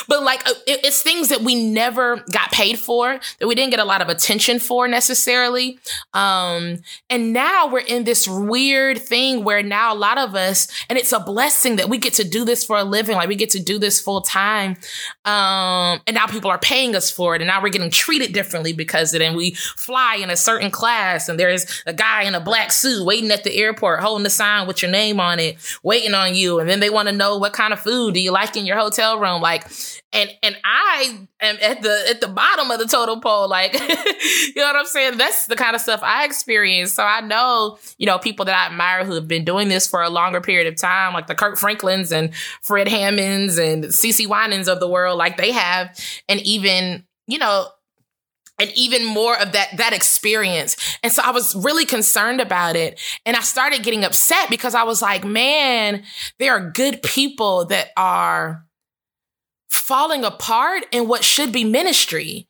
but 0.08 0.22
like 0.22 0.46
uh, 0.46 0.54
it, 0.66 0.84
it's 0.84 1.02
things 1.02 1.28
that 1.28 1.42
we 1.42 1.70
never 1.70 2.16
got 2.32 2.50
paid 2.52 2.78
for, 2.78 3.20
that 3.38 3.46
we 3.46 3.54
didn't 3.54 3.70
get 3.70 3.80
a 3.80 3.84
lot 3.84 4.02
of 4.02 4.08
attention 4.08 4.58
for 4.58 4.88
necessarily. 4.88 5.78
Um, 6.14 6.78
and 7.08 7.32
now 7.32 7.68
we're 7.68 7.80
in 7.80 8.04
this 8.04 8.26
weird 8.26 8.98
thing 8.98 9.44
where 9.44 9.62
now 9.62 9.92
a 9.92 9.96
lot 9.96 10.18
of 10.18 10.34
us, 10.34 10.68
and 10.88 10.98
it's 10.98 11.12
a 11.12 11.20
blessing 11.20 11.76
that 11.76 11.88
we 11.88 11.98
get 11.98 12.14
to 12.14 12.24
do 12.28 12.44
this 12.44 12.64
for 12.64 12.76
a 12.76 12.84
living, 12.84 13.16
like 13.16 13.28
we 13.28 13.36
get 13.36 13.50
to 13.50 13.62
do 13.62 13.78
this 13.78 14.00
full 14.00 14.22
time. 14.22 14.76
Um, 15.24 16.00
and 16.06 16.14
now 16.14 16.26
people 16.26 16.50
are 16.50 16.58
paying 16.58 16.96
us 16.96 17.10
for 17.10 17.34
it, 17.34 17.42
and 17.42 17.48
now 17.48 17.62
we're 17.62 17.68
getting 17.68 17.90
treated 17.90 18.32
differently 18.32 18.72
because 18.72 19.12
then 19.12 19.36
we 19.36 19.52
fly 19.52 20.16
in 20.16 20.30
a 20.30 20.36
certain 20.36 20.70
class, 20.70 21.28
and 21.28 21.38
there's 21.38 21.82
a 21.86 21.92
guy 21.92 22.22
in 22.22 22.34
a 22.34 22.40
black 22.40 22.72
suit 22.72 23.04
waiting 23.04 23.30
at 23.30 23.44
the 23.44 23.54
airport 23.56 24.00
holding 24.00 24.26
a 24.26 24.30
sign 24.30 24.66
with 24.66 24.82
your 24.82 24.90
name 24.90 25.20
on 25.20 25.38
it, 25.38 25.56
waiting 25.82 26.14
on 26.14 26.34
you, 26.34 26.58
and 26.58 26.68
then 26.68 26.79
they 26.82 26.90
want 26.90 27.08
to 27.08 27.14
know 27.14 27.36
what 27.38 27.52
kind 27.52 27.72
of 27.72 27.80
food 27.80 28.14
do 28.14 28.20
you 28.20 28.32
like 28.32 28.56
in 28.56 28.66
your 28.66 28.76
hotel 28.76 29.18
room 29.18 29.40
like 29.40 29.66
and 30.12 30.30
and 30.42 30.56
I 30.64 31.26
am 31.40 31.58
at 31.62 31.82
the 31.82 32.06
at 32.08 32.20
the 32.20 32.28
bottom 32.28 32.70
of 32.70 32.78
the 32.78 32.86
total 32.86 33.20
pole 33.20 33.48
like 33.48 33.72
you 33.74 34.54
know 34.56 34.64
what 34.64 34.76
I'm 34.76 34.86
saying? 34.86 35.18
That's 35.18 35.46
the 35.46 35.56
kind 35.56 35.74
of 35.74 35.80
stuff 35.80 36.00
I 36.02 36.24
experience. 36.24 36.92
So 36.92 37.02
I 37.02 37.20
know 37.20 37.78
you 37.98 38.06
know 38.06 38.18
people 38.18 38.44
that 38.46 38.54
I 38.54 38.66
admire 38.66 39.04
who 39.04 39.14
have 39.14 39.28
been 39.28 39.44
doing 39.44 39.68
this 39.68 39.86
for 39.86 40.02
a 40.02 40.10
longer 40.10 40.40
period 40.40 40.66
of 40.66 40.76
time 40.76 41.14
like 41.14 41.26
the 41.26 41.34
Kirk 41.34 41.56
Franklins 41.56 42.12
and 42.12 42.34
Fred 42.62 42.88
Hammonds 42.88 43.58
and 43.58 43.84
CeCe 43.84 44.26
Winans 44.26 44.68
of 44.68 44.80
the 44.80 44.88
world 44.88 45.18
like 45.18 45.36
they 45.36 45.52
have. 45.52 45.96
And 46.28 46.40
even 46.40 47.04
you 47.26 47.38
know 47.38 47.68
and 48.60 48.70
even 48.76 49.04
more 49.04 49.36
of 49.40 49.52
that 49.52 49.76
that 49.78 49.92
experience. 49.92 50.76
And 51.02 51.12
so 51.12 51.22
I 51.24 51.30
was 51.30 51.56
really 51.56 51.86
concerned 51.86 52.40
about 52.40 52.76
it 52.76 53.00
and 53.24 53.36
I 53.36 53.40
started 53.40 53.82
getting 53.82 54.04
upset 54.04 54.50
because 54.50 54.74
I 54.74 54.84
was 54.84 55.00
like, 55.02 55.24
man, 55.24 56.04
there 56.38 56.52
are 56.52 56.70
good 56.70 57.02
people 57.02 57.64
that 57.66 57.88
are 57.96 58.64
falling 59.70 60.24
apart 60.24 60.84
in 60.92 61.08
what 61.08 61.24
should 61.24 61.52
be 61.52 61.64
ministry 61.64 62.46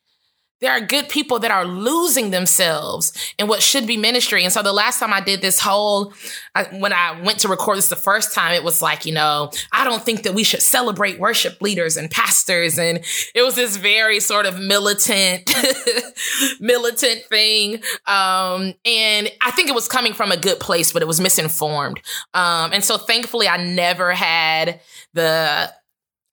there 0.61 0.71
are 0.71 0.79
good 0.79 1.09
people 1.09 1.39
that 1.39 1.49
are 1.49 1.65
losing 1.65 2.29
themselves 2.29 3.11
in 3.39 3.47
what 3.47 3.63
should 3.63 3.87
be 3.87 3.97
ministry. 3.97 4.43
And 4.43 4.53
so 4.53 4.61
the 4.61 4.71
last 4.71 4.99
time 4.99 5.11
I 5.11 5.19
did 5.19 5.41
this 5.41 5.59
whole, 5.59 6.13
I, 6.53 6.65
when 6.65 6.93
I 6.93 7.19
went 7.19 7.39
to 7.39 7.47
record 7.47 7.79
this 7.79 7.89
the 7.89 7.95
first 7.95 8.33
time, 8.33 8.53
it 8.53 8.63
was 8.63 8.79
like, 8.79 9.05
you 9.05 9.13
know, 9.13 9.51
I 9.71 9.83
don't 9.83 10.03
think 10.03 10.21
that 10.23 10.35
we 10.35 10.43
should 10.43 10.61
celebrate 10.61 11.19
worship 11.19 11.61
leaders 11.61 11.97
and 11.97 12.11
pastors. 12.11 12.77
And 12.77 12.99
it 13.33 13.41
was 13.41 13.55
this 13.55 13.77
very 13.77 14.19
sort 14.19 14.45
of 14.45 14.59
militant, 14.59 15.51
militant 16.59 17.23
thing. 17.23 17.81
Um, 18.05 18.75
and 18.85 19.31
I 19.41 19.51
think 19.51 19.67
it 19.67 19.75
was 19.75 19.87
coming 19.87 20.13
from 20.13 20.31
a 20.31 20.37
good 20.37 20.59
place, 20.59 20.93
but 20.93 21.01
it 21.01 21.07
was 21.07 21.19
misinformed. 21.19 22.01
Um, 22.35 22.71
and 22.71 22.83
so 22.83 22.97
thankfully 22.99 23.47
I 23.47 23.57
never 23.57 24.11
had 24.13 24.79
the 25.13 25.73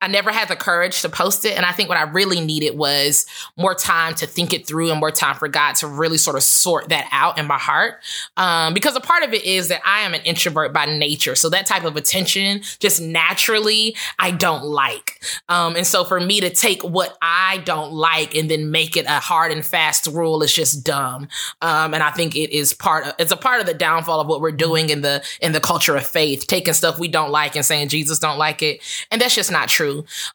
I 0.01 0.07
never 0.07 0.31
had 0.31 0.49
the 0.49 0.57
courage 0.57 1.03
to 1.03 1.09
post 1.09 1.45
it. 1.45 1.57
And 1.57 1.67
I 1.67 1.73
think 1.73 1.89
what 1.89 1.99
I 1.99 2.03
really 2.03 2.41
needed 2.41 2.77
was 2.77 3.27
more 3.57 3.75
time 3.75 4.15
to 4.17 4.27
think 4.27 4.53
it 4.53 4.67
through 4.67 4.91
and 4.91 5.01
more 5.01 5.11
time 5.11 5.37
for 5.37 5.49
God 5.49 5.75
to 5.77 5.89
really 5.89 6.19
sort 6.19 6.37
of 6.37 6.43
sort 6.45 6.91
that 6.91 7.09
out 7.11 7.39
in 7.39 7.47
my 7.47 7.59
heart. 7.59 7.97
Um, 8.37 8.75
because 8.75 8.95
a 8.95 9.01
part 9.01 9.25
of 9.25 9.33
it 9.33 9.45
is 9.45 9.69
that 9.69 9.81
I 9.85 10.03
am 10.03 10.15
an 10.15 10.21
introvert 10.23 10.73
by 10.73 10.87
nature. 10.87 11.35
So 11.35 11.51
that 11.51 11.67
type 11.67 11.85
of 11.85 11.97
attention 11.97 12.63
just 12.79 13.01
naturally 13.01 13.97
I 14.19 14.31
don't 14.31 14.65
like. 14.65 15.21
Um, 15.49 15.75
and 15.75 15.87
so 15.87 16.05
for 16.05 16.21
me 16.21 16.41
to 16.41 16.51
take 16.51 16.83
what 16.83 17.19
I 17.21 17.59
don't 17.65 17.93
like 17.93 18.37
and 18.37 18.49
then 18.49 18.71
make 18.71 18.97
it 18.97 19.07
a 19.07 19.19
hard 19.19 19.51
and 19.51 19.65
fast 19.65 20.07
rule 20.07 20.43
is 20.43 20.55
just 20.55 20.85
dumb. 20.85 21.29
Um, 21.61 21.93
and 21.93 22.05
I 22.05 22.13
think 22.13 22.37
it 22.37 22.55
is 22.55 22.73
part 22.73 23.07
of, 23.07 23.15
it's 23.19 23.33
a 23.33 23.37
part 23.37 23.61
of 23.61 23.67
the 23.67 23.75
downfall 23.75 24.21
of 24.21 24.29
what 24.29 24.41
we're 24.41 24.53
doing 24.53 24.91
in 24.91 25.01
the, 25.01 25.25
in 25.41 25.51
the 25.51 25.61
culture 25.61 25.97
of 25.97 26.07
faith, 26.07 26.47
taking 26.47 26.75
stuff 26.75 27.01
we 27.01 27.09
don't 27.09 27.33
like 27.33 27.57
and 27.57 27.65
saying 27.65 27.89
Jesus 27.89 28.21
don't 28.21 28.39
like 28.39 28.63
it. 28.63 28.81
And 29.11 29.21
that's 29.21 29.35
just 29.35 29.51
not 29.51 29.69
true 29.69 29.88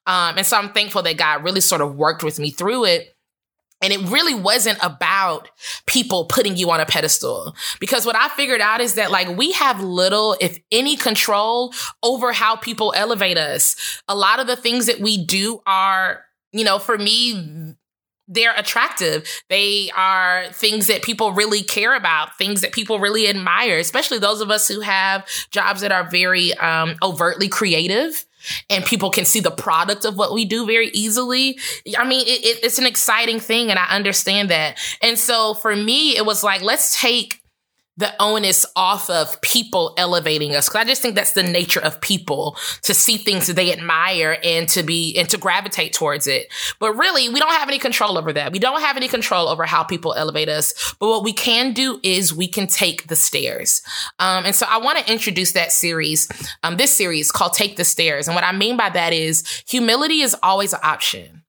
Um, 0.06 0.38
and 0.38 0.46
so 0.46 0.58
I'm 0.58 0.72
thankful 0.74 1.02
that 1.04 1.18
God 1.18 1.44
really 1.44 1.62
sort 1.62 1.82
of 1.82 1.96
worked 1.96 2.24
with 2.24 2.40
me 2.40 2.52
through 2.52 2.86
it. 2.86 3.16
And 3.82 3.92
it 3.92 4.00
really 4.10 4.34
wasn't 4.34 4.80
about 4.82 5.50
people 5.88 6.26
putting 6.26 6.56
you 6.56 6.72
on 6.72 6.80
a 6.80 6.86
pedestal. 6.86 7.54
Because 7.82 8.06
what 8.06 8.16
I 8.16 8.30
figured 8.30 8.62
out 8.62 8.80
is 8.80 8.96
that 8.96 9.12
like 9.12 9.28
we 9.36 9.52
have 9.52 9.84
little, 9.84 10.38
if 10.40 10.58
any 10.72 10.96
control 10.96 11.74
over 12.02 12.32
how 12.32 12.56
people 12.56 12.94
elevate 12.96 13.38
us. 13.38 14.02
A 14.08 14.16
lot 14.16 14.40
of 14.40 14.48
the 14.48 14.56
things 14.56 14.86
that 14.86 15.02
we 15.02 15.24
do 15.26 15.62
are, 15.66 16.24
you 16.54 16.64
know, 16.64 16.80
for 16.80 16.98
me, 16.98 17.76
they're 18.30 18.56
attractive. 18.56 19.28
They 19.50 19.92
are 19.98 20.46
things 20.54 20.88
that 20.88 21.04
people 21.04 21.34
really 21.34 21.62
care 21.62 21.94
about, 21.94 22.38
things 22.38 22.62
that 22.62 22.72
people 22.72 23.00
really 23.00 23.28
admire, 23.28 23.78
especially 23.80 24.18
those 24.18 24.40
of 24.40 24.50
us 24.50 24.68
who 24.68 24.80
have 24.80 25.28
jobs 25.52 25.82
that 25.82 25.92
are 25.92 26.10
very 26.10 26.54
um, 26.58 26.96
overtly 27.04 27.50
creative 27.50 28.26
and 28.70 28.86
people 28.86 29.10
can 29.10 29.26
see 29.26 29.40
the 29.40 29.52
product 29.52 30.06
of 30.06 30.18
what 30.18 30.34
we 30.34 30.46
do 30.46 30.66
very 30.66 30.88
easily. 30.90 31.58
I 31.98 32.08
mean, 32.08 32.22
it, 32.22 32.46
it, 32.46 32.64
it's 32.64 32.80
an 32.80 32.86
exciting 32.86 33.40
thing, 33.40 33.70
and 33.70 33.80
I 33.80 33.86
understand 33.88 34.50
that. 34.50 34.80
And 35.02 35.18
so 35.20 35.54
for 35.54 35.76
me, 35.76 36.18
it 36.18 36.26
was 36.26 36.44
like, 36.44 36.62
let's 36.62 37.00
take 37.00 37.43
the 37.98 38.12
onus 38.20 38.66
off 38.76 39.10
of 39.10 39.40
people 39.42 39.94
elevating 39.98 40.56
us. 40.56 40.68
Cause 40.68 40.82
I 40.82 40.84
just 40.84 41.02
think 41.02 41.16
that's 41.16 41.34
the 41.34 41.44
nature 41.44 41.80
of 41.80 42.02
people 42.02 42.58
to 42.84 42.94
see 42.94 43.18
things 43.18 43.48
that 43.48 43.56
they 43.56 43.72
admire 43.72 44.38
and 44.44 44.68
to 44.70 44.82
be, 44.84 45.16
and 45.18 45.30
to 45.30 45.38
gravitate 45.38 45.94
towards 45.94 46.26
it. 46.26 46.52
But 46.80 46.94
really, 46.94 47.30
we 47.30 47.40
don't 47.40 47.52
have 47.52 47.70
any 47.70 47.78
control 47.78 48.18
over 48.18 48.34
that. 48.34 48.52
We 48.52 48.60
don't 48.60 48.82
have 48.82 48.98
any 48.98 49.08
control 49.08 49.48
over 49.48 49.66
how 49.66 49.84
people 49.84 50.14
elevate 50.14 50.50
us. 50.50 50.96
But 51.00 51.08
what 51.08 51.24
we 51.24 51.34
can 51.34 51.74
do 51.74 52.00
is 52.04 52.34
we 52.34 52.48
can 52.48 52.68
take 52.68 53.08
the 53.08 53.16
stairs. 53.16 53.84
Um, 54.20 54.46
and 54.46 54.56
so 54.56 54.66
I 54.68 54.78
want 54.80 54.98
to 55.00 55.12
introduce 55.12 55.52
that 55.52 55.72
series, 55.72 56.28
um, 56.64 56.78
this 56.78 56.92
series 56.92 57.32
called 57.32 57.54
Take 57.54 57.78
the 57.78 57.86
Stairs. 57.86 58.28
And 58.28 58.34
what 58.34 58.44
I 58.44 58.52
mean 58.52 58.76
by 58.76 58.90
that 58.90 59.14
is 59.14 59.64
humility 59.68 60.22
is 60.22 60.36
always 60.42 60.74
an 60.74 60.80
option 60.82 61.43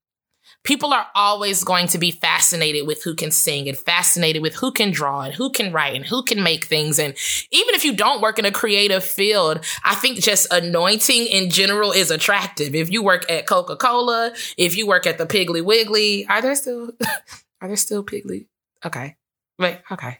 people 0.64 0.94
are 0.94 1.06
always 1.14 1.62
going 1.62 1.86
to 1.88 1.98
be 1.98 2.10
fascinated 2.10 2.86
with 2.86 3.04
who 3.04 3.14
can 3.14 3.30
sing 3.30 3.68
and 3.68 3.76
fascinated 3.76 4.42
with 4.42 4.54
who 4.56 4.72
can 4.72 4.90
draw 4.90 5.22
and 5.22 5.34
who 5.34 5.50
can 5.50 5.72
write 5.72 5.94
and 5.94 6.06
who 6.06 6.22
can 6.22 6.42
make 6.42 6.64
things. 6.64 6.98
And 6.98 7.14
even 7.50 7.74
if 7.74 7.84
you 7.84 7.94
don't 7.94 8.22
work 8.22 8.38
in 8.38 8.46
a 8.46 8.50
creative 8.50 9.04
field, 9.04 9.64
I 9.84 9.94
think 9.94 10.18
just 10.18 10.52
anointing 10.52 11.26
in 11.26 11.50
general 11.50 11.92
is 11.92 12.10
attractive. 12.10 12.74
If 12.74 12.90
you 12.90 13.02
work 13.02 13.30
at 13.30 13.46
Coca 13.46 13.76
Cola, 13.76 14.32
if 14.56 14.76
you 14.76 14.86
work 14.86 15.06
at 15.06 15.18
the 15.18 15.26
Piggly 15.26 15.62
Wiggly, 15.62 16.26
are 16.26 16.42
there 16.42 16.54
still 16.54 16.90
are 17.60 17.68
there 17.68 17.76
still 17.76 18.02
Piggly? 18.02 18.46
Okay, 18.84 19.16
wait, 19.58 19.80
okay. 19.90 20.18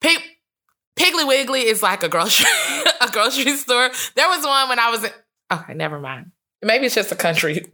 Pig, 0.00 0.18
Piggly 0.96 1.26
Wiggly 1.26 1.66
is 1.66 1.82
like 1.82 2.02
a 2.02 2.08
grocery 2.08 2.46
a 3.00 3.10
grocery 3.10 3.56
store. 3.56 3.90
There 4.14 4.28
was 4.28 4.44
one 4.44 4.68
when 4.68 4.78
I 4.78 4.90
was. 4.90 5.04
In, 5.04 5.10
okay, 5.52 5.74
never 5.74 5.98
mind. 5.98 6.30
Maybe 6.62 6.86
it's 6.86 6.94
just 6.94 7.12
a 7.12 7.16
country 7.16 7.66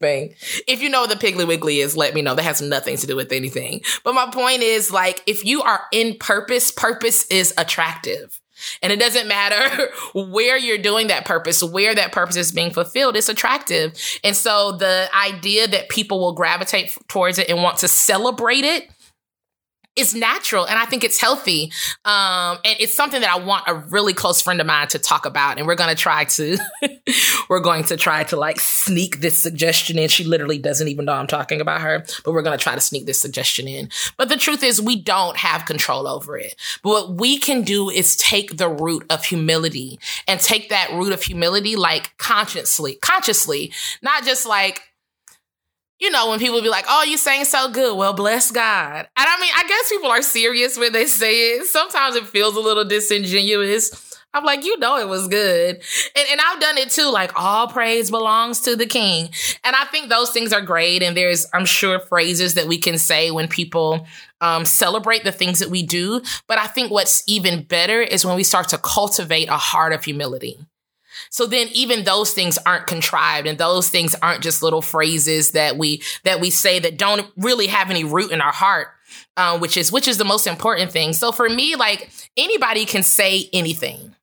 thing. 0.00 0.34
If 0.66 0.82
you 0.82 0.88
know 0.88 1.02
what 1.02 1.10
the 1.10 1.26
Piggly 1.26 1.46
Wiggly 1.46 1.80
is, 1.80 1.96
let 1.96 2.14
me 2.14 2.22
know. 2.22 2.34
That 2.34 2.44
has 2.44 2.60
nothing 2.60 2.96
to 2.98 3.06
do 3.06 3.16
with 3.16 3.32
anything. 3.32 3.82
But 4.04 4.14
my 4.14 4.30
point 4.30 4.62
is 4.62 4.90
like, 4.90 5.22
if 5.26 5.44
you 5.44 5.62
are 5.62 5.82
in 5.92 6.16
purpose, 6.18 6.70
purpose 6.70 7.26
is 7.26 7.54
attractive. 7.56 8.40
And 8.82 8.92
it 8.92 8.98
doesn't 8.98 9.28
matter 9.28 9.90
where 10.14 10.56
you're 10.56 10.78
doing 10.78 11.08
that 11.08 11.24
purpose, 11.24 11.62
where 11.62 11.94
that 11.94 12.12
purpose 12.12 12.36
is 12.36 12.52
being 12.52 12.70
fulfilled, 12.70 13.16
it's 13.16 13.28
attractive. 13.28 13.94
And 14.24 14.34
so 14.34 14.72
the 14.72 15.08
idea 15.14 15.68
that 15.68 15.88
people 15.88 16.20
will 16.20 16.32
gravitate 16.32 16.96
towards 17.08 17.38
it 17.38 17.50
and 17.50 17.62
want 17.62 17.78
to 17.78 17.88
celebrate 17.88 18.64
it 18.64 18.88
it's 19.96 20.14
natural 20.14 20.66
and 20.66 20.78
I 20.78 20.84
think 20.84 21.02
it's 21.02 21.20
healthy. 21.20 21.72
Um, 22.04 22.58
and 22.64 22.76
it's 22.78 22.94
something 22.94 23.20
that 23.22 23.30
I 23.30 23.38
want 23.38 23.64
a 23.66 23.74
really 23.74 24.12
close 24.12 24.42
friend 24.42 24.60
of 24.60 24.66
mine 24.66 24.88
to 24.88 24.98
talk 24.98 25.24
about. 25.24 25.58
And 25.58 25.66
we're 25.66 25.74
going 25.74 25.94
to 25.94 26.00
try 26.00 26.24
to, 26.24 26.58
we're 27.48 27.60
going 27.60 27.84
to 27.84 27.96
try 27.96 28.22
to 28.24 28.36
like 28.36 28.60
sneak 28.60 29.20
this 29.20 29.36
suggestion 29.36 29.98
in. 29.98 30.08
She 30.08 30.24
literally 30.24 30.58
doesn't 30.58 30.86
even 30.86 31.06
know 31.06 31.14
I'm 31.14 31.26
talking 31.26 31.62
about 31.62 31.80
her, 31.80 32.04
but 32.24 32.32
we're 32.32 32.42
going 32.42 32.56
to 32.56 32.62
try 32.62 32.74
to 32.74 32.80
sneak 32.80 33.06
this 33.06 33.18
suggestion 33.18 33.66
in. 33.66 33.88
But 34.18 34.28
the 34.28 34.36
truth 34.36 34.62
is 34.62 34.82
we 34.82 35.00
don't 35.00 35.38
have 35.38 35.64
control 35.64 36.06
over 36.06 36.36
it. 36.36 36.54
But 36.82 36.90
what 36.90 37.14
we 37.14 37.38
can 37.38 37.62
do 37.62 37.88
is 37.88 38.16
take 38.16 38.58
the 38.58 38.68
root 38.68 39.06
of 39.08 39.24
humility 39.24 39.98
and 40.28 40.40
take 40.40 40.68
that 40.68 40.92
root 40.92 41.12
of 41.12 41.22
humility 41.22 41.74
like 41.74 42.16
consciously, 42.18 42.96
consciously, 42.96 43.72
not 44.02 44.24
just 44.24 44.46
like, 44.46 44.82
you 45.98 46.10
know, 46.10 46.30
when 46.30 46.38
people 46.38 46.60
be 46.60 46.68
like, 46.68 46.84
oh, 46.88 47.04
you 47.04 47.16
sang 47.16 47.44
so 47.44 47.70
good. 47.70 47.96
Well, 47.96 48.12
bless 48.12 48.50
God. 48.50 49.08
And 49.16 49.26
I 49.28 49.40
mean, 49.40 49.52
I 49.56 49.66
guess 49.66 49.90
people 49.90 50.10
are 50.10 50.22
serious 50.22 50.78
when 50.78 50.92
they 50.92 51.06
say 51.06 51.52
it. 51.52 51.66
Sometimes 51.66 52.16
it 52.16 52.26
feels 52.26 52.56
a 52.56 52.60
little 52.60 52.84
disingenuous. 52.84 54.02
I'm 54.34 54.44
like, 54.44 54.66
you 54.66 54.78
know, 54.78 54.98
it 54.98 55.08
was 55.08 55.28
good. 55.28 55.76
And, 56.14 56.28
and 56.30 56.40
I've 56.44 56.60
done 56.60 56.76
it 56.76 56.90
too. 56.90 57.10
Like, 57.10 57.32
all 57.34 57.68
praise 57.68 58.10
belongs 58.10 58.60
to 58.62 58.76
the 58.76 58.84
king. 58.84 59.30
And 59.64 59.74
I 59.74 59.86
think 59.86 60.10
those 60.10 60.30
things 60.30 60.52
are 60.52 60.60
great. 60.60 61.02
And 61.02 61.16
there's, 61.16 61.46
I'm 61.54 61.64
sure, 61.64 61.98
phrases 61.98 62.52
that 62.54 62.66
we 62.66 62.76
can 62.76 62.98
say 62.98 63.30
when 63.30 63.48
people 63.48 64.06
um, 64.42 64.66
celebrate 64.66 65.24
the 65.24 65.32
things 65.32 65.60
that 65.60 65.70
we 65.70 65.82
do. 65.82 66.20
But 66.46 66.58
I 66.58 66.66
think 66.66 66.90
what's 66.90 67.22
even 67.26 67.62
better 67.62 68.02
is 68.02 68.26
when 68.26 68.36
we 68.36 68.44
start 68.44 68.68
to 68.68 68.78
cultivate 68.78 69.48
a 69.48 69.56
heart 69.56 69.94
of 69.94 70.04
humility. 70.04 70.58
So 71.30 71.46
then 71.46 71.68
even 71.72 72.04
those 72.04 72.32
things 72.32 72.58
aren't 72.66 72.86
contrived 72.86 73.46
and 73.46 73.58
those 73.58 73.88
things 73.88 74.14
aren't 74.22 74.42
just 74.42 74.62
little 74.62 74.82
phrases 74.82 75.52
that 75.52 75.76
we 75.76 76.02
that 76.24 76.40
we 76.40 76.50
say 76.50 76.78
that 76.78 76.98
don't 76.98 77.26
really 77.36 77.66
have 77.66 77.90
any 77.90 78.04
root 78.04 78.32
in 78.32 78.40
our 78.40 78.52
heart. 78.52 78.88
Uh, 79.36 79.58
which 79.58 79.76
is 79.76 79.92
which 79.92 80.08
is 80.08 80.18
the 80.18 80.24
most 80.24 80.46
important 80.46 80.90
thing. 80.90 81.12
So 81.12 81.30
for 81.30 81.48
me, 81.48 81.76
like 81.76 82.10
anybody 82.36 82.84
can 82.84 83.02
say 83.02 83.48
anything 83.52 84.14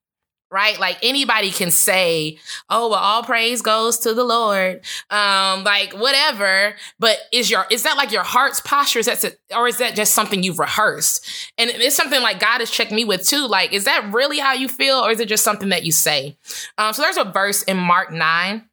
right? 0.50 0.78
Like 0.78 0.98
anybody 1.02 1.50
can 1.50 1.70
say, 1.70 2.38
"Oh, 2.70 2.90
well, 2.90 2.98
all 2.98 3.22
praise 3.22 3.62
goes 3.62 3.98
to 4.00 4.14
the 4.14 4.24
Lord," 4.24 4.82
um, 5.10 5.64
like 5.64 5.92
whatever. 5.92 6.74
But 6.98 7.18
is 7.32 7.50
your 7.50 7.66
is 7.70 7.82
that 7.82 7.96
like 7.96 8.12
your 8.12 8.22
heart's 8.22 8.60
posture? 8.60 9.00
Is 9.00 9.06
that 9.06 9.36
or 9.54 9.68
is 9.68 9.78
that 9.78 9.96
just 9.96 10.14
something 10.14 10.42
you've 10.42 10.58
rehearsed? 10.58 11.50
And 11.58 11.70
it's 11.70 11.96
something 11.96 12.22
like 12.22 12.40
God 12.40 12.60
has 12.60 12.70
checked 12.70 12.92
me 12.92 13.04
with 13.04 13.26
too. 13.26 13.46
Like, 13.46 13.72
is 13.72 13.84
that 13.84 14.12
really 14.12 14.38
how 14.38 14.52
you 14.52 14.68
feel, 14.68 14.96
or 14.96 15.10
is 15.10 15.20
it 15.20 15.28
just 15.28 15.44
something 15.44 15.70
that 15.70 15.84
you 15.84 15.92
say? 15.92 16.36
Um, 16.78 16.92
so 16.92 17.02
there's 17.02 17.16
a 17.16 17.24
verse 17.24 17.62
in 17.62 17.76
Mark 17.76 18.12
nine 18.12 18.68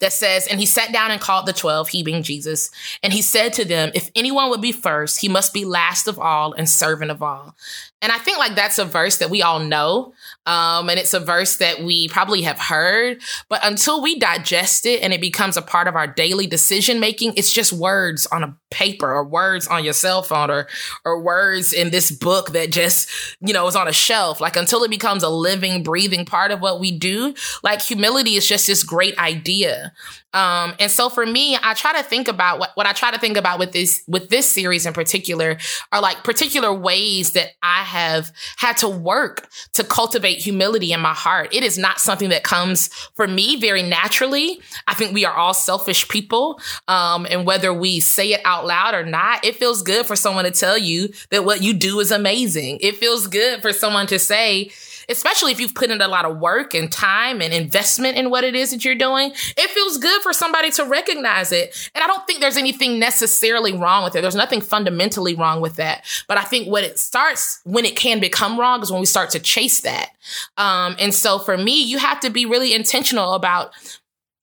that 0.00 0.12
says, 0.12 0.46
And 0.46 0.60
he 0.60 0.66
sat 0.66 0.92
down 0.92 1.10
and 1.10 1.20
called 1.20 1.46
the 1.46 1.52
12, 1.52 1.88
he 1.88 2.02
being 2.02 2.22
Jesus, 2.22 2.70
and 3.02 3.12
he 3.12 3.22
said 3.22 3.52
to 3.54 3.64
them, 3.64 3.90
If 3.94 4.10
anyone 4.14 4.50
would 4.50 4.60
be 4.60 4.72
first, 4.72 5.20
he 5.20 5.28
must 5.28 5.54
be 5.54 5.64
last 5.64 6.06
of 6.08 6.18
all 6.18 6.52
and 6.52 6.68
servant 6.68 7.10
of 7.10 7.22
all. 7.22 7.54
And 8.02 8.10
I 8.10 8.18
think 8.18 8.36
like 8.38 8.56
that's 8.56 8.78
a 8.80 8.84
verse 8.84 9.18
that 9.18 9.30
we 9.30 9.42
all 9.42 9.60
know. 9.60 10.12
Um, 10.44 10.90
and 10.90 10.98
it's 10.98 11.14
a 11.14 11.20
verse 11.20 11.56
that 11.58 11.82
we 11.84 12.08
probably 12.08 12.42
have 12.42 12.58
heard, 12.58 13.22
but 13.48 13.60
until 13.62 14.02
we 14.02 14.18
digest 14.18 14.84
it 14.86 15.00
and 15.02 15.12
it 15.12 15.20
becomes 15.20 15.56
a 15.56 15.62
part 15.62 15.86
of 15.86 15.94
our 15.94 16.08
daily 16.08 16.48
decision 16.48 16.98
making, 16.98 17.34
it's 17.36 17.52
just 17.52 17.72
words 17.72 18.26
on 18.26 18.42
a 18.42 18.56
paper 18.72 19.12
or 19.12 19.24
words 19.24 19.68
on 19.68 19.84
your 19.84 19.92
cell 19.92 20.22
phone 20.22 20.50
or 20.50 20.66
or 21.04 21.22
words 21.22 21.72
in 21.72 21.90
this 21.90 22.10
book 22.10 22.52
that 22.52 22.72
just, 22.72 23.08
you 23.40 23.52
know, 23.52 23.68
is 23.68 23.76
on 23.76 23.86
a 23.86 23.92
shelf. 23.92 24.40
Like 24.40 24.56
until 24.56 24.82
it 24.82 24.90
becomes 24.90 25.22
a 25.22 25.28
living, 25.28 25.84
breathing 25.84 26.24
part 26.24 26.50
of 26.50 26.60
what 26.60 26.80
we 26.80 26.90
do, 26.90 27.34
like 27.62 27.80
humility 27.80 28.34
is 28.34 28.48
just 28.48 28.66
this 28.66 28.82
great 28.82 29.16
idea. 29.18 29.92
Um, 30.32 30.74
and 30.80 30.90
so 30.90 31.08
for 31.08 31.24
me, 31.24 31.56
I 31.62 31.74
try 31.74 31.92
to 31.94 32.02
think 32.02 32.28
about 32.28 32.58
what, 32.58 32.70
what 32.74 32.86
I 32.86 32.92
try 32.92 33.10
to 33.10 33.18
think 33.18 33.36
about 33.36 33.58
with 33.58 33.72
this 33.72 34.02
with 34.08 34.30
this 34.30 34.48
series 34.48 34.86
in 34.86 34.92
particular 34.92 35.58
are 35.92 36.00
like 36.00 36.24
particular 36.24 36.72
ways 36.72 37.32
that 37.32 37.50
I 37.62 37.82
have 37.82 38.32
had 38.56 38.76
to 38.78 38.88
work 38.88 39.48
to 39.74 39.84
cultivate 39.84 40.38
humility 40.38 40.92
in 40.92 41.00
my 41.00 41.14
heart. 41.14 41.54
It 41.54 41.62
is 41.62 41.78
not 41.78 42.00
something 42.00 42.30
that 42.30 42.42
comes 42.42 42.88
for 43.14 43.28
me 43.28 43.56
very 43.60 43.82
naturally. 43.82 44.60
I 44.86 44.94
think 44.94 45.14
we 45.14 45.24
are 45.24 45.34
all 45.34 45.54
selfish 45.54 46.08
people. 46.08 46.60
Um, 46.88 47.26
and 47.30 47.46
whether 47.46 47.72
we 47.72 48.00
say 48.00 48.32
it 48.32 48.40
out 48.44 48.66
loud 48.66 48.94
or 48.94 49.04
not, 49.04 49.44
it 49.44 49.56
feels 49.56 49.82
good 49.82 50.06
for 50.06 50.16
someone 50.16 50.44
to 50.44 50.50
tell 50.50 50.78
you 50.78 51.12
that 51.30 51.44
what 51.44 51.62
you 51.62 51.74
do 51.74 52.00
is 52.00 52.10
amazing. 52.10 52.78
It 52.80 52.96
feels 52.96 53.26
good 53.26 53.62
for 53.62 53.72
someone 53.72 54.06
to 54.08 54.18
say, 54.18 54.70
especially 55.12 55.52
if 55.52 55.60
you've 55.60 55.74
put 55.74 55.90
in 55.90 56.00
a 56.00 56.08
lot 56.08 56.24
of 56.24 56.38
work 56.38 56.74
and 56.74 56.90
time 56.90 57.40
and 57.40 57.52
investment 57.52 58.16
in 58.16 58.30
what 58.30 58.42
it 58.42 58.54
is 58.54 58.70
that 58.72 58.84
you're 58.84 58.94
doing, 58.94 59.30
it 59.30 59.70
feels 59.70 59.98
good 59.98 60.22
for 60.22 60.32
somebody 60.32 60.70
to 60.72 60.84
recognize 60.84 61.52
it. 61.52 61.90
And 61.94 62.02
I 62.02 62.06
don't 62.06 62.26
think 62.26 62.40
there's 62.40 62.56
anything 62.56 62.98
necessarily 62.98 63.76
wrong 63.76 64.02
with 64.02 64.16
it. 64.16 64.22
There's 64.22 64.34
nothing 64.34 64.60
fundamentally 64.60 65.34
wrong 65.34 65.60
with 65.60 65.76
that. 65.76 66.04
But 66.26 66.38
I 66.38 66.42
think 66.42 66.66
what 66.66 66.82
it 66.82 66.98
starts 66.98 67.60
when 67.64 67.84
it 67.84 67.94
can 67.94 68.18
become 68.18 68.58
wrong 68.58 68.82
is 68.82 68.90
when 68.90 69.00
we 69.00 69.06
start 69.06 69.30
to 69.30 69.40
chase 69.40 69.80
that. 69.80 70.10
Um, 70.56 70.96
and 70.98 71.14
so 71.14 71.38
for 71.38 71.56
me, 71.56 71.82
you 71.82 71.98
have 71.98 72.20
to 72.20 72.30
be 72.30 72.46
really 72.46 72.74
intentional 72.74 73.34
about 73.34 73.72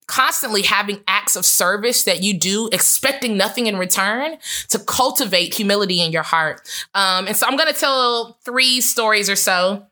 constantly 0.09 0.63
having 0.63 0.99
acts 1.07 1.35
of 1.35 1.45
service 1.45 2.03
that 2.03 2.23
you 2.23 2.33
do 2.37 2.67
expecting 2.71 3.37
nothing 3.37 3.67
in 3.67 3.77
return 3.77 4.37
to 4.67 4.79
cultivate 4.79 5.53
humility 5.53 6.01
in 6.01 6.11
your 6.11 6.23
heart 6.23 6.67
um, 6.95 7.27
and 7.27 7.37
so 7.37 7.45
i'm 7.45 7.55
going 7.55 7.71
to 7.71 7.79
tell 7.79 8.35
three 8.43 8.81
stories 8.81 9.29
or 9.29 9.35
so 9.35 9.85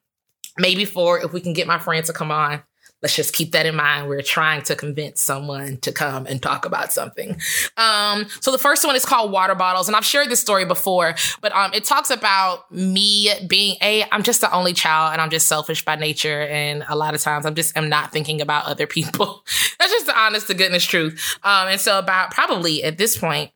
maybe 0.58 0.86
four 0.86 1.20
if 1.20 1.34
we 1.34 1.42
can 1.42 1.54
get 1.54 1.68
my 1.68 1.80
friend 1.80 2.06
to 2.06 2.14
come 2.14 2.32
on 2.32 2.62
let's 3.02 3.16
just 3.16 3.34
keep 3.34 3.52
that 3.52 3.66
in 3.66 3.76
mind. 3.76 4.08
We're 4.08 4.22
trying 4.22 4.64
to 4.64 4.76
convince 4.76 5.22
someone 5.22 5.78
to 5.78 5.92
come 5.92 6.26
and 6.26 6.42
talk 6.42 6.66
about 6.66 6.92
something. 6.92 7.38
Um, 7.78 8.26
so 8.42 8.52
the 8.52 8.58
first 8.58 8.86
one 8.86 8.96
is 8.96 9.06
called 9.06 9.32
water 9.32 9.56
bottles 9.56 9.88
and 9.88 9.96
i've 9.96 10.06
shared 10.06 10.30
this 10.30 10.40
story 10.40 10.66
before 10.66 11.16
but 11.42 11.54
um, 11.54 11.74
it 11.74 11.84
talks 11.84 12.10
about 12.10 12.72
me 12.72 13.30
being 13.48 13.76
a 13.82 14.04
i'm 14.12 14.24
just 14.24 14.42
the 14.42 14.52
only 14.54 14.74
child 14.74 15.14
and 15.14 15.22
i'm 15.22 15.30
just 15.30 15.48
selfish 15.48 15.86
by 15.86 15.96
nature 15.96 16.42
and 16.42 16.84
a 16.90 16.96
lot 16.96 17.14
of 17.14 17.22
times 17.22 17.46
i'm 17.46 17.56
just 17.56 17.76
am 17.78 17.90
not 17.90 18.12
thinking 18.12 18.42
about 18.42 18.66
other 18.66 18.88
people. 18.88 19.44
That's 19.80 19.92
just 19.92 20.06
the 20.08 20.18
honest 20.18 20.48
to 20.48 20.54
goodness 20.54 20.84
truth. 20.84 21.38
Um, 21.44 21.68
and 21.68 21.80
so 21.80 22.00
about 22.00 22.32
probably 22.32 22.84
at 22.84 22.98
this 22.98 23.18
point 23.18 23.52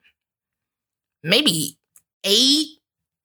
maybe 1.23 1.78
eight 2.23 2.67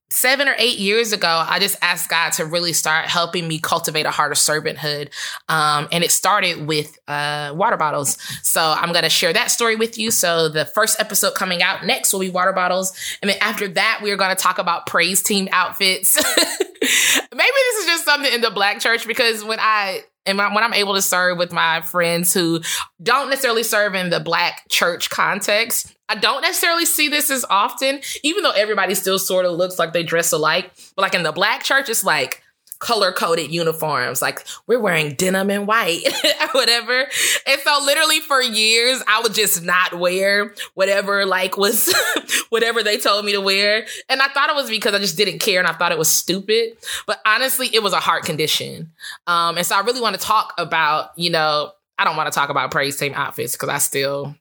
seven 0.09 0.49
or 0.49 0.55
eight 0.59 0.79
years 0.79 1.13
ago, 1.13 1.45
I 1.47 1.59
just 1.59 1.77
asked 1.83 2.09
God 2.09 2.33
to 2.35 2.45
really 2.45 2.73
start 2.73 3.07
helping 3.07 3.49
me 3.49 3.59
cultivate 3.59 4.07
a 4.07 4.11
heart 4.11 4.33
of 4.33 4.39
servanthood. 4.39 5.11
Um, 5.49 5.89
and 5.91 6.05
it 6.05 6.13
started 6.13 6.67
with 6.67 6.99
uh, 7.09 7.53
water 7.57 7.77
bottles. 7.77 8.19
So 8.43 8.61
I'm 8.61 8.93
going 8.93 9.03
to 9.03 9.11
share 9.11 9.33
that 9.33 9.51
story 9.51 9.75
with 9.75 9.99
you. 9.99 10.11
So 10.11 10.49
the 10.49 10.65
first 10.65 11.01
episode 11.01 11.35
coming 11.35 11.63
out 11.63 11.85
next 11.85 12.13
will 12.13 12.21
be 12.21 12.31
water 12.31 12.53
bottles. 12.53 12.93
And 13.21 13.31
then 13.31 13.39
after 13.41 13.67
that, 13.69 14.01
we 14.03 14.11
are 14.13 14.17
going 14.17 14.35
to 14.35 14.41
talk 14.41 14.59
about 14.59 14.87
praise 14.87 15.23
team 15.23 15.49
outfits. 15.51 16.17
Maybe 16.37 16.61
this 16.83 17.77
is 17.81 17.87
just 17.87 18.05
something 18.05 18.33
in 18.33 18.41
the 18.41 18.51
black 18.51 18.81
church 18.81 19.07
because 19.07 19.43
when 19.43 19.59
I 19.61 20.03
and 20.27 20.39
when 20.39 20.65
I'm 20.65 20.75
able 20.75 20.95
to 20.95 21.03
serve 21.03 21.39
with 21.39 21.53
my 21.53 21.81
friends 21.83 22.35
who 22.35 22.61
don't 23.03 23.31
necessarily 23.31 23.63
serve 23.63 23.95
in 23.95 24.11
the 24.11 24.21
black 24.21 24.69
church 24.69 25.11
context, 25.11 25.95
I 26.09 26.17
don't 26.17 26.43
necessarily 26.43 26.85
see 26.85 27.09
this 27.09 27.31
as 27.31 27.45
often, 27.49 28.01
even 28.23 28.43
though 28.43 28.53
everybody 28.53 28.95
still 28.95 29.19
sort 29.19 29.45
of 29.45 29.53
looks 29.53 29.79
like 29.79 29.93
they 29.93 30.03
dress 30.03 30.33
alike. 30.33 30.71
But 30.95 31.03
like 31.03 31.15
in 31.15 31.23
the 31.23 31.33
black 31.33 31.63
church, 31.63 31.89
it's 31.89 32.05
like 32.05 32.43
color 32.87 33.11
coded 33.11 33.51
uniforms. 33.51 34.23
Like 34.23 34.47
we're 34.69 34.79
wearing 34.79 35.15
denim 35.15 35.51
and 35.51 35.67
white 35.67 36.03
whatever. 36.53 37.09
And 37.45 37.61
so 37.63 37.81
literally 37.85 38.21
for 38.21 38.41
years, 38.41 39.03
I 39.09 39.21
would 39.23 39.35
just 39.35 39.65
not 39.65 39.99
wear 39.99 40.55
whatever 40.75 41.27
like 41.27 41.57
was 41.57 41.93
whatever 42.51 42.85
they 42.85 42.97
told 42.97 43.25
me 43.25 43.33
to 43.33 43.41
wear. 43.41 43.87
And 44.09 44.23
I 44.23 44.29
thought 44.29 44.51
it 44.51 44.55
was 44.55 44.71
because 44.71 44.95
I 44.95 45.01
just 45.01 45.17
didn't 45.17 45.41
care 45.41 45.59
and 45.59 45.67
I 45.67 45.73
thought 45.73 45.91
it 45.91 45.99
was 45.99 46.09
stupid. 46.09 46.77
But 47.09 47.19
honestly, 47.27 47.69
it 47.75 47.83
was 47.83 47.93
a 47.93 47.99
heart 47.99 48.23
condition. 48.23 48.93
Um, 49.27 49.57
and 49.57 49.67
so 49.67 49.75
I 49.75 49.81
really 49.81 50.01
want 50.01 50.15
to 50.15 50.25
talk 50.25 50.55
about, 50.57 51.11
you 51.17 51.31
know, 51.31 51.73
I 51.99 52.05
don't 52.05 52.17
want 52.17 52.33
to 52.33 52.39
talk 52.39 52.51
about 52.51 52.71
praise 52.71 52.97
team 52.97 53.15
outfits 53.17 53.55
because 53.55 53.69
I 53.69 53.79
still 53.79 54.37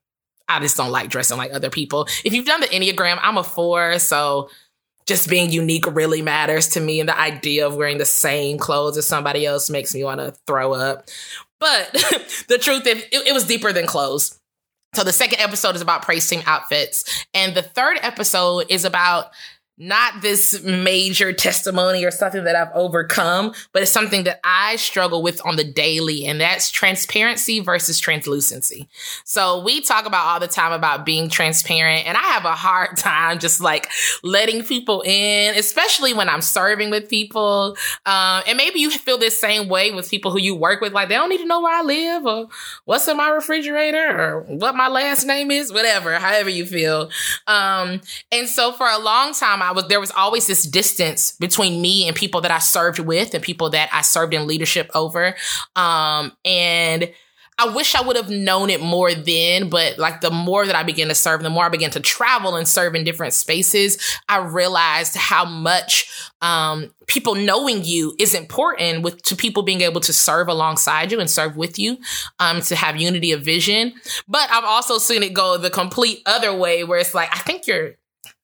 I 0.47 0.59
just 0.59 0.77
don't 0.77 0.91
like 0.91 1.09
dressing 1.09 1.39
like 1.39 1.51
other 1.51 1.71
people. 1.71 2.07
If 2.23 2.33
you've 2.33 2.45
done 2.45 2.61
the 2.61 2.67
Enneagram, 2.67 3.17
I'm 3.23 3.37
a 3.37 3.43
four, 3.43 3.97
so 3.97 4.51
just 5.05 5.29
being 5.29 5.51
unique 5.51 5.85
really 5.87 6.21
matters 6.21 6.69
to 6.69 6.79
me. 6.79 6.99
And 6.99 7.09
the 7.09 7.19
idea 7.19 7.67
of 7.67 7.75
wearing 7.75 7.97
the 7.97 8.05
same 8.05 8.57
clothes 8.57 8.97
as 8.97 9.07
somebody 9.07 9.45
else 9.45 9.69
makes 9.69 9.93
me 9.93 10.03
want 10.03 10.19
to 10.19 10.33
throw 10.47 10.73
up. 10.73 11.09
But 11.59 11.91
the 12.47 12.57
truth 12.59 12.85
is, 12.87 13.03
it, 13.11 13.27
it 13.27 13.33
was 13.33 13.45
deeper 13.45 13.71
than 13.71 13.85
clothes. 13.85 14.39
So 14.93 15.03
the 15.03 15.13
second 15.13 15.41
episode 15.41 15.75
is 15.75 15.81
about 15.81 16.03
praise 16.03 16.27
team 16.27 16.41
outfits. 16.45 17.25
And 17.33 17.53
the 17.53 17.61
third 17.61 17.97
episode 18.01 18.65
is 18.69 18.85
about 18.85 19.31
not 19.77 20.21
this 20.21 20.63
major 20.63 21.33
testimony 21.33 22.05
or 22.05 22.11
something 22.11 22.45
that 22.45 22.55
I've 22.55 22.73
overcome, 22.73 23.53
but 23.73 23.81
it's 23.81 23.91
something 23.91 24.23
that 24.23 24.39
I 24.43 24.77
struggle 24.77 25.21
with 25.21 25.45
on 25.45 25.57
the 25.57 25.65
daily, 25.65 26.25
and 26.25 26.39
that's 26.39 26.71
transparency 26.71 27.59
versus 27.59 27.99
translucency. 27.99 28.87
So 29.25 29.61
we 29.63 29.81
talk 29.81 30.05
about 30.05 30.27
all 30.27 30.39
the 30.39 30.47
time 30.47 30.71
about 30.71 31.05
being 31.05 31.29
transparent, 31.29 32.07
and 32.07 32.15
I 32.15 32.21
have 32.21 32.45
a 32.45 32.53
hard 32.53 32.95
time 32.97 33.39
just 33.39 33.59
like 33.59 33.89
letting 34.23 34.63
people 34.63 35.01
in, 35.01 35.55
especially 35.57 36.13
when 36.13 36.29
I'm 36.29 36.41
serving 36.41 36.89
with 36.89 37.09
people. 37.09 37.75
Um, 38.05 38.43
and 38.47 38.55
maybe 38.55 38.79
you 38.79 38.89
feel 38.91 39.17
this 39.17 39.39
same 39.39 39.67
way 39.67 39.91
with 39.91 40.09
people 40.09 40.31
who 40.31 40.39
you 40.39 40.55
work 40.55 40.79
with, 40.79 40.93
like 40.93 41.09
they 41.09 41.15
don't 41.15 41.29
need 41.29 41.39
to 41.39 41.45
know 41.45 41.61
where 41.61 41.77
I 41.77 41.81
live 41.81 42.25
or 42.25 42.47
what's 42.85 43.07
in 43.09 43.17
my 43.17 43.29
refrigerator 43.29 44.17
or 44.17 44.41
what 44.41 44.75
my 44.75 44.87
last 44.87 45.25
name 45.25 45.51
is, 45.51 45.73
whatever, 45.73 46.13
however 46.17 46.49
you 46.49 46.65
feel. 46.65 47.09
Um, 47.45 47.99
and 48.31 48.47
so 48.47 48.71
for 48.71 48.87
a 48.87 48.99
long 48.99 49.33
time, 49.33 49.61
I 49.65 49.71
was 49.71 49.87
there 49.87 49.99
was 49.99 50.11
always 50.11 50.47
this 50.47 50.63
distance 50.63 51.33
between 51.33 51.81
me 51.81 52.07
and 52.07 52.15
people 52.15 52.41
that 52.41 52.51
I 52.51 52.59
served 52.59 52.99
with 52.99 53.33
and 53.33 53.43
people 53.43 53.71
that 53.71 53.89
I 53.91 54.01
served 54.01 54.33
in 54.33 54.47
leadership 54.47 54.89
over. 54.93 55.35
Um, 55.75 56.31
and 56.43 57.11
I 57.57 57.73
wish 57.73 57.95
I 57.95 58.01
would 58.01 58.17
have 58.17 58.29
known 58.29 58.69
it 58.69 58.81
more 58.81 59.13
then, 59.13 59.69
but 59.69 59.97
like 59.97 60.19
the 60.19 60.29
more 60.29 60.65
that 60.65 60.75
I 60.75 60.83
began 60.83 61.07
to 61.07 61.15
serve, 61.15 61.41
the 61.41 61.49
more 61.49 61.63
I 61.65 61.69
began 61.69 61.89
to 61.91 62.01
travel 62.01 62.57
and 62.57 62.67
serve 62.67 62.95
in 62.95 63.05
different 63.05 63.33
spaces, 63.33 64.19
I 64.27 64.39
realized 64.39 65.15
how 65.15 65.45
much 65.45 66.09
um, 66.41 66.93
people 67.07 67.33
knowing 67.33 67.85
you 67.85 68.13
is 68.19 68.33
important 68.33 69.03
with 69.03 69.21
to 69.23 69.37
people 69.37 69.63
being 69.63 69.81
able 69.81 70.01
to 70.01 70.11
serve 70.11 70.49
alongside 70.49 71.13
you 71.13 71.21
and 71.21 71.29
serve 71.29 71.55
with 71.55 71.79
you, 71.79 71.97
um, 72.39 72.59
to 72.63 72.75
have 72.75 72.97
unity 72.97 73.31
of 73.31 73.41
vision. 73.41 73.93
But 74.27 74.51
I've 74.51 74.65
also 74.65 74.97
seen 74.97 75.23
it 75.23 75.33
go 75.33 75.57
the 75.57 75.69
complete 75.69 76.21
other 76.25 76.53
way 76.53 76.83
where 76.83 76.99
it's 76.99 77.13
like, 77.13 77.33
I 77.33 77.39
think 77.39 77.67
you're 77.67 77.95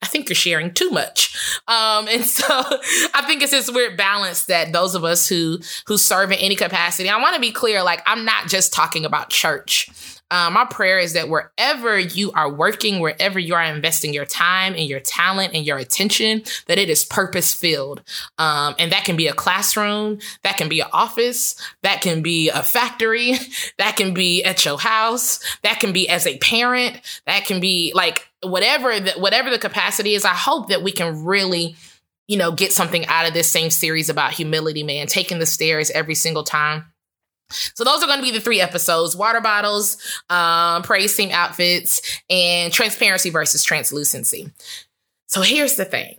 I 0.02 0.08
think 0.08 0.30
you're 0.30 0.36
sharing 0.36 0.74
too 0.74 0.90
much. 0.90 1.36
Um, 1.68 2.08
and 2.08 2.26
so 2.26 2.46
I 2.50 3.24
think 3.28 3.42
it's 3.42 3.52
this 3.52 3.72
weird 3.72 3.98
balance 3.98 4.46
that 4.46 4.74
those 4.74 4.96
of 4.96 5.04
us 5.04 5.28
who 5.28 5.60
who 5.86 5.98
serve 5.98 6.32
in 6.32 6.40
any 6.40 6.56
capacity, 6.56 7.10
I 7.10 7.22
want 7.22 7.36
to 7.36 7.42
be 7.42 7.52
clear, 7.52 7.84
like 7.84 8.02
I'm 8.06 8.26
not 8.26 8.48
just 8.48 8.74
talking 8.74 9.06
about 9.06 9.30
church. 9.30 9.90
Um, 10.32 10.54
my 10.54 10.64
prayer 10.64 10.98
is 10.98 11.14
that 11.14 11.28
wherever 11.28 12.00
you 12.00 12.32
are 12.32 12.50
working, 12.50 13.02
wherever 13.02 13.38
you 13.38 13.54
are 13.54 13.64
investing 13.64 14.14
your 14.14 14.26
time 14.26 14.74
and 14.76 14.88
your 14.88 15.02
talent 15.02 15.54
and 15.54 15.66
your 15.66 15.78
attention, 15.78 16.44
that 16.68 16.78
it 16.78 16.90
is 16.90 17.04
purpose 17.04 17.54
filled. 17.54 18.02
Um, 18.38 18.74
and 18.80 18.94
that 18.94 19.04
can 19.04 19.18
be 19.18 19.28
a 19.28 19.34
classroom, 19.34 20.20
that 20.44 20.56
can 20.56 20.70
be 20.70 20.80
an 20.80 20.88
office, 20.94 21.56
that 21.82 22.00
can 22.00 22.22
be 22.22 22.50
a 22.50 22.64
factory, 22.64 23.34
that 23.78 23.98
can 23.98 24.14
be 24.14 24.42
at 24.44 24.64
your 24.64 24.80
house, 24.80 25.42
that 25.64 25.82
can 25.82 25.92
be 25.92 26.08
as 26.08 26.26
a 26.26 26.38
parent, 26.38 27.02
that 27.26 27.44
can 27.44 27.60
be 27.60 27.92
like 27.94 28.31
whatever 28.44 29.00
the, 29.00 29.12
whatever 29.14 29.50
the 29.50 29.60
capacity 29.60 30.16
is. 30.16 30.26
I 30.26 30.34
hope 30.34 30.70
that 30.70 30.84
we 30.84 30.92
can 30.92 31.24
really 31.24 31.76
you 32.28 32.38
know, 32.38 32.54
get 32.54 32.72
something 32.72 33.06
out 33.08 33.28
of 33.28 33.34
this 33.34 33.50
same 33.50 33.70
series 33.70 34.08
about 34.08 34.32
humility, 34.32 34.84
man, 34.84 35.08
taking 35.08 35.40
the 35.40 35.46
stairs 35.46 35.92
every 35.92 36.16
single 36.16 36.46
time 36.46 36.86
so 37.52 37.84
those 37.84 38.02
are 38.02 38.08
going 38.08 38.20
to 38.20 38.24
be 38.24 38.32
the 38.32 38.40
three 38.40 38.62
episodes: 38.62 39.16
water 39.16 39.42
bottles, 39.42 39.98
um, 40.30 40.84
praise 40.84 41.16
team 41.16 41.30
outfits, 41.32 42.22
and 42.30 42.72
transparency 42.74 43.30
versus 43.30 43.64
translucency. 43.64 44.52
So 45.28 45.42
here's 45.42 45.76
the 45.76 45.86
thing. 45.86 46.18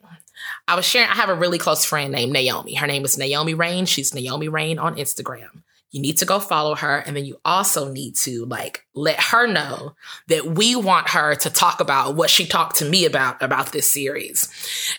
I 0.69 0.77
was 0.77 0.85
sharing, 0.85 1.09
I 1.09 1.15
have 1.15 1.29
a 1.29 1.35
really 1.35 1.59
close 1.59 1.85
friend 1.85 2.13
named 2.13 2.33
Naomi. 2.33 2.75
Her 2.75 2.87
name 2.87 3.05
is 3.05 3.19
Naomi 3.19 3.55
Raine. 3.55 3.85
She's 3.85 4.15
Naomi 4.15 4.49
Raine 4.49 4.79
on 4.79 4.97
Instagram 4.97 5.62
you 5.93 6.01
need 6.01 6.17
to 6.19 6.25
go 6.25 6.41
follow 6.41 6.75
her. 6.75 6.99
And 7.07 7.15
then 7.15 7.27
you 7.27 7.39
also 7.45 7.93
need 7.93 8.17
to 8.17 8.47
like 8.47 8.87
let 8.95 9.21
her 9.21 9.47
know 9.47 9.95
that 10.29 10.47
we 10.47 10.75
want 10.75 11.11
her 11.11 11.35
to 11.35 11.51
talk 11.51 11.81
about 11.81 12.17
what 12.17 12.31
she 12.31 12.47
talked 12.47 12.79
to 12.79 12.87
me 12.87 13.05
about, 13.05 13.43
about 13.43 13.73
this 13.73 13.87
series. 13.87 14.49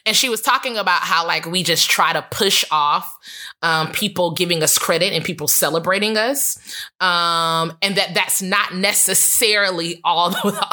And 0.05 0.15
she 0.15 0.29
was 0.29 0.41
talking 0.41 0.77
about 0.77 1.01
how 1.01 1.25
like 1.25 1.47
we 1.47 1.63
just 1.63 1.89
try 1.89 2.13
to 2.13 2.21
push 2.21 2.63
off 2.69 3.17
um, 3.63 3.91
people 3.91 4.33
giving 4.35 4.61
us 4.61 4.77
credit 4.77 5.13
and 5.13 5.25
people 5.25 5.47
celebrating 5.47 6.15
us. 6.15 6.59
Um, 6.99 7.75
and 7.81 7.95
that 7.95 8.13
that's 8.13 8.43
not 8.43 8.75
necessarily 8.75 9.99
all 10.03 10.29
the, 10.29 10.67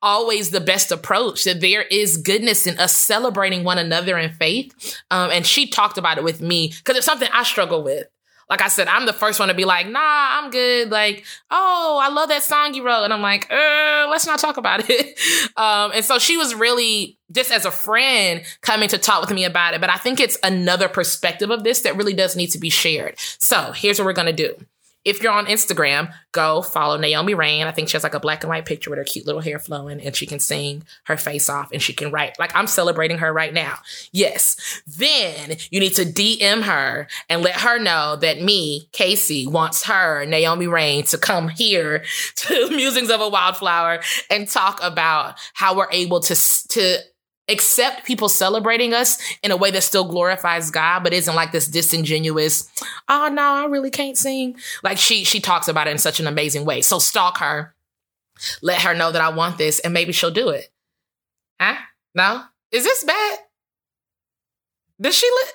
always 0.00 0.48
the 0.50 0.60
best 0.60 0.90
approach, 0.90 1.44
that 1.44 1.60
there 1.60 1.82
is 1.82 2.16
goodness 2.16 2.66
in 2.66 2.78
us 2.78 2.96
celebrating 2.96 3.64
one 3.64 3.76
another 3.76 4.16
in 4.16 4.32
faith. 4.32 4.96
Um, 5.10 5.30
and 5.30 5.46
she 5.46 5.66
talked 5.66 5.98
about 5.98 6.16
it 6.16 6.24
with 6.24 6.40
me 6.40 6.68
because 6.68 6.96
it's 6.96 7.06
something 7.06 7.28
I 7.34 7.42
struggle 7.42 7.82
with 7.82 8.06
like 8.50 8.62
I 8.62 8.68
said, 8.68 8.88
I'm 8.88 9.04
the 9.04 9.12
first 9.12 9.38
one 9.38 9.48
to 9.48 9.54
be 9.54 9.64
like, 9.64 9.86
nah, 9.88 10.00
I'm 10.00 10.50
good. 10.50 10.90
Like, 10.90 11.24
oh, 11.50 12.00
I 12.02 12.08
love 12.08 12.30
that 12.30 12.42
song 12.42 12.72
you 12.74 12.84
wrote. 12.84 13.04
And 13.04 13.12
I'm 13.12 13.20
like, 13.20 13.50
uh, 13.50 14.06
let's 14.10 14.26
not 14.26 14.38
talk 14.38 14.56
about 14.56 14.88
it. 14.88 15.18
um, 15.56 15.92
and 15.94 16.04
so 16.04 16.18
she 16.18 16.36
was 16.36 16.54
really 16.54 17.18
just 17.30 17.52
as 17.52 17.66
a 17.66 17.70
friend 17.70 18.42
coming 18.62 18.88
to 18.88 18.98
talk 18.98 19.20
with 19.20 19.30
me 19.32 19.44
about 19.44 19.74
it. 19.74 19.80
But 19.80 19.90
I 19.90 19.96
think 19.96 20.18
it's 20.18 20.38
another 20.42 20.88
perspective 20.88 21.50
of 21.50 21.62
this 21.62 21.82
that 21.82 21.96
really 21.96 22.14
does 22.14 22.36
need 22.36 22.48
to 22.52 22.58
be 22.58 22.70
shared. 22.70 23.18
So 23.18 23.72
here's 23.72 23.98
what 23.98 24.06
we're 24.06 24.12
going 24.14 24.34
to 24.34 24.48
do. 24.48 24.56
If 25.08 25.22
you're 25.22 25.32
on 25.32 25.46
Instagram, 25.46 26.12
go 26.32 26.60
follow 26.60 26.98
Naomi 26.98 27.32
Raine. 27.32 27.66
I 27.66 27.72
think 27.72 27.88
she 27.88 27.94
has 27.94 28.02
like 28.02 28.12
a 28.12 28.20
black 28.20 28.42
and 28.42 28.50
white 28.50 28.66
picture 28.66 28.90
with 28.90 28.98
her 28.98 29.04
cute 29.04 29.24
little 29.24 29.40
hair 29.40 29.58
flowing 29.58 30.02
and 30.02 30.14
she 30.14 30.26
can 30.26 30.38
sing 30.38 30.84
her 31.04 31.16
face 31.16 31.48
off 31.48 31.72
and 31.72 31.80
she 31.80 31.94
can 31.94 32.10
write. 32.10 32.38
Like 32.38 32.54
I'm 32.54 32.66
celebrating 32.66 33.18
her 33.18 33.32
right 33.32 33.54
now. 33.54 33.78
Yes. 34.12 34.82
Then 34.86 35.56
you 35.70 35.80
need 35.80 35.94
to 35.96 36.04
DM 36.04 36.62
her 36.62 37.08
and 37.30 37.42
let 37.42 37.56
her 37.56 37.78
know 37.78 38.16
that 38.16 38.42
me, 38.42 38.88
Casey, 38.92 39.46
wants 39.46 39.84
her, 39.84 40.26
Naomi 40.26 40.66
Raine, 40.66 41.04
to 41.04 41.16
come 41.16 41.48
here 41.48 42.04
to 42.36 42.68
Musings 42.68 43.10
of 43.10 43.22
a 43.22 43.28
Wildflower 43.28 44.00
and 44.30 44.46
talk 44.46 44.78
about 44.82 45.38
how 45.54 45.74
we're 45.74 45.90
able 45.90 46.20
to, 46.20 46.34
to 46.68 46.98
accept 47.48 48.04
people 48.04 48.28
celebrating 48.28 48.94
us 48.94 49.18
in 49.42 49.50
a 49.50 49.56
way 49.56 49.70
that 49.70 49.82
still 49.82 50.04
glorifies 50.04 50.70
God, 50.70 51.02
but 51.02 51.12
isn't 51.12 51.34
like 51.34 51.52
this 51.52 51.66
disingenuous, 51.68 52.68
oh 53.08 53.28
no, 53.32 53.42
I 53.42 53.64
really 53.66 53.90
can't 53.90 54.16
sing. 54.16 54.56
Like 54.82 54.98
she 54.98 55.24
she 55.24 55.40
talks 55.40 55.68
about 55.68 55.86
it 55.86 55.90
in 55.92 55.98
such 55.98 56.20
an 56.20 56.26
amazing 56.26 56.64
way. 56.64 56.80
So 56.80 56.98
stalk 56.98 57.38
her, 57.38 57.74
let 58.62 58.82
her 58.82 58.94
know 58.94 59.12
that 59.12 59.22
I 59.22 59.30
want 59.30 59.58
this, 59.58 59.80
and 59.80 59.94
maybe 59.94 60.12
she'll 60.12 60.30
do 60.30 60.50
it. 60.50 60.68
Huh? 61.60 61.76
No? 62.14 62.44
Is 62.70 62.84
this 62.84 63.04
bad? 63.04 63.38
Does 65.00 65.14
she 65.16 65.28
let 65.42 65.54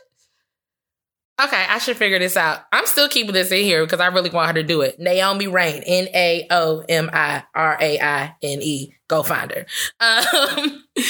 Okay, 1.41 1.65
I 1.67 1.79
should 1.79 1.97
figure 1.97 2.19
this 2.19 2.37
out. 2.37 2.59
I'm 2.71 2.85
still 2.85 3.09
keeping 3.09 3.33
this 3.33 3.51
in 3.51 3.63
here 3.63 3.83
because 3.83 3.99
I 3.99 4.07
really 4.07 4.29
want 4.29 4.47
her 4.47 4.53
to 4.53 4.63
do 4.63 4.81
it. 4.81 4.99
Naomi 4.99 5.47
Raine, 5.47 5.81
N 5.83 6.07
A 6.13 6.47
O 6.51 6.85
M 6.87 7.09
I 7.11 7.43
R 7.55 7.75
A 7.81 7.99
I 7.99 8.35
N 8.43 8.61
E. 8.61 8.93
Go 9.07 9.23
find 9.23 9.51
her. 9.51 9.65
Um, 9.99 10.83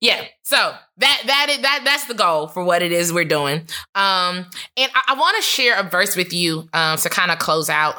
yeah 0.00 0.24
so 0.42 0.56
that 0.98 1.22
that 1.26 1.46
is 1.50 1.58
that 1.62 1.82
that's 1.84 2.06
the 2.06 2.14
goal 2.14 2.46
for 2.48 2.64
what 2.64 2.82
it 2.82 2.92
is 2.92 3.12
we're 3.12 3.24
doing. 3.24 3.60
Um 3.94 4.46
and 4.76 4.90
i, 4.94 5.02
I 5.08 5.14
want 5.18 5.36
to 5.36 5.42
share 5.42 5.78
a 5.78 5.82
verse 5.82 6.16
with 6.16 6.32
you 6.32 6.68
um 6.72 6.98
to 6.98 7.08
kind 7.08 7.30
of 7.30 7.38
close 7.38 7.68
out. 7.70 7.94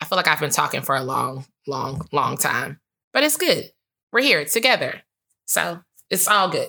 I 0.00 0.04
feel 0.04 0.16
like 0.16 0.28
i've 0.28 0.40
been 0.40 0.50
talking 0.50 0.82
for 0.82 0.94
a 0.96 1.02
long 1.02 1.44
long 1.66 2.06
long 2.12 2.36
time 2.36 2.80
but 3.12 3.22
it's 3.22 3.36
good. 3.36 3.70
We're 4.12 4.22
here 4.22 4.44
together 4.44 5.02
so 5.46 5.80
it's 6.08 6.28
all 6.28 6.48
good. 6.48 6.68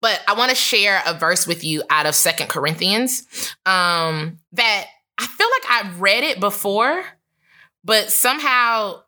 But 0.00 0.20
i 0.28 0.34
want 0.34 0.50
to 0.50 0.56
share 0.56 1.02
a 1.06 1.14
verse 1.14 1.46
with 1.46 1.64
you 1.64 1.82
out 1.90 2.06
of 2.06 2.14
second 2.14 2.48
corinthians 2.48 3.54
um 3.66 4.38
that 4.52 4.86
i 5.18 5.26
feel 5.26 5.48
like 5.50 5.70
i've 5.70 6.00
read 6.00 6.24
it 6.24 6.40
before 6.40 7.04
but 7.84 8.10
somehow 8.10 9.02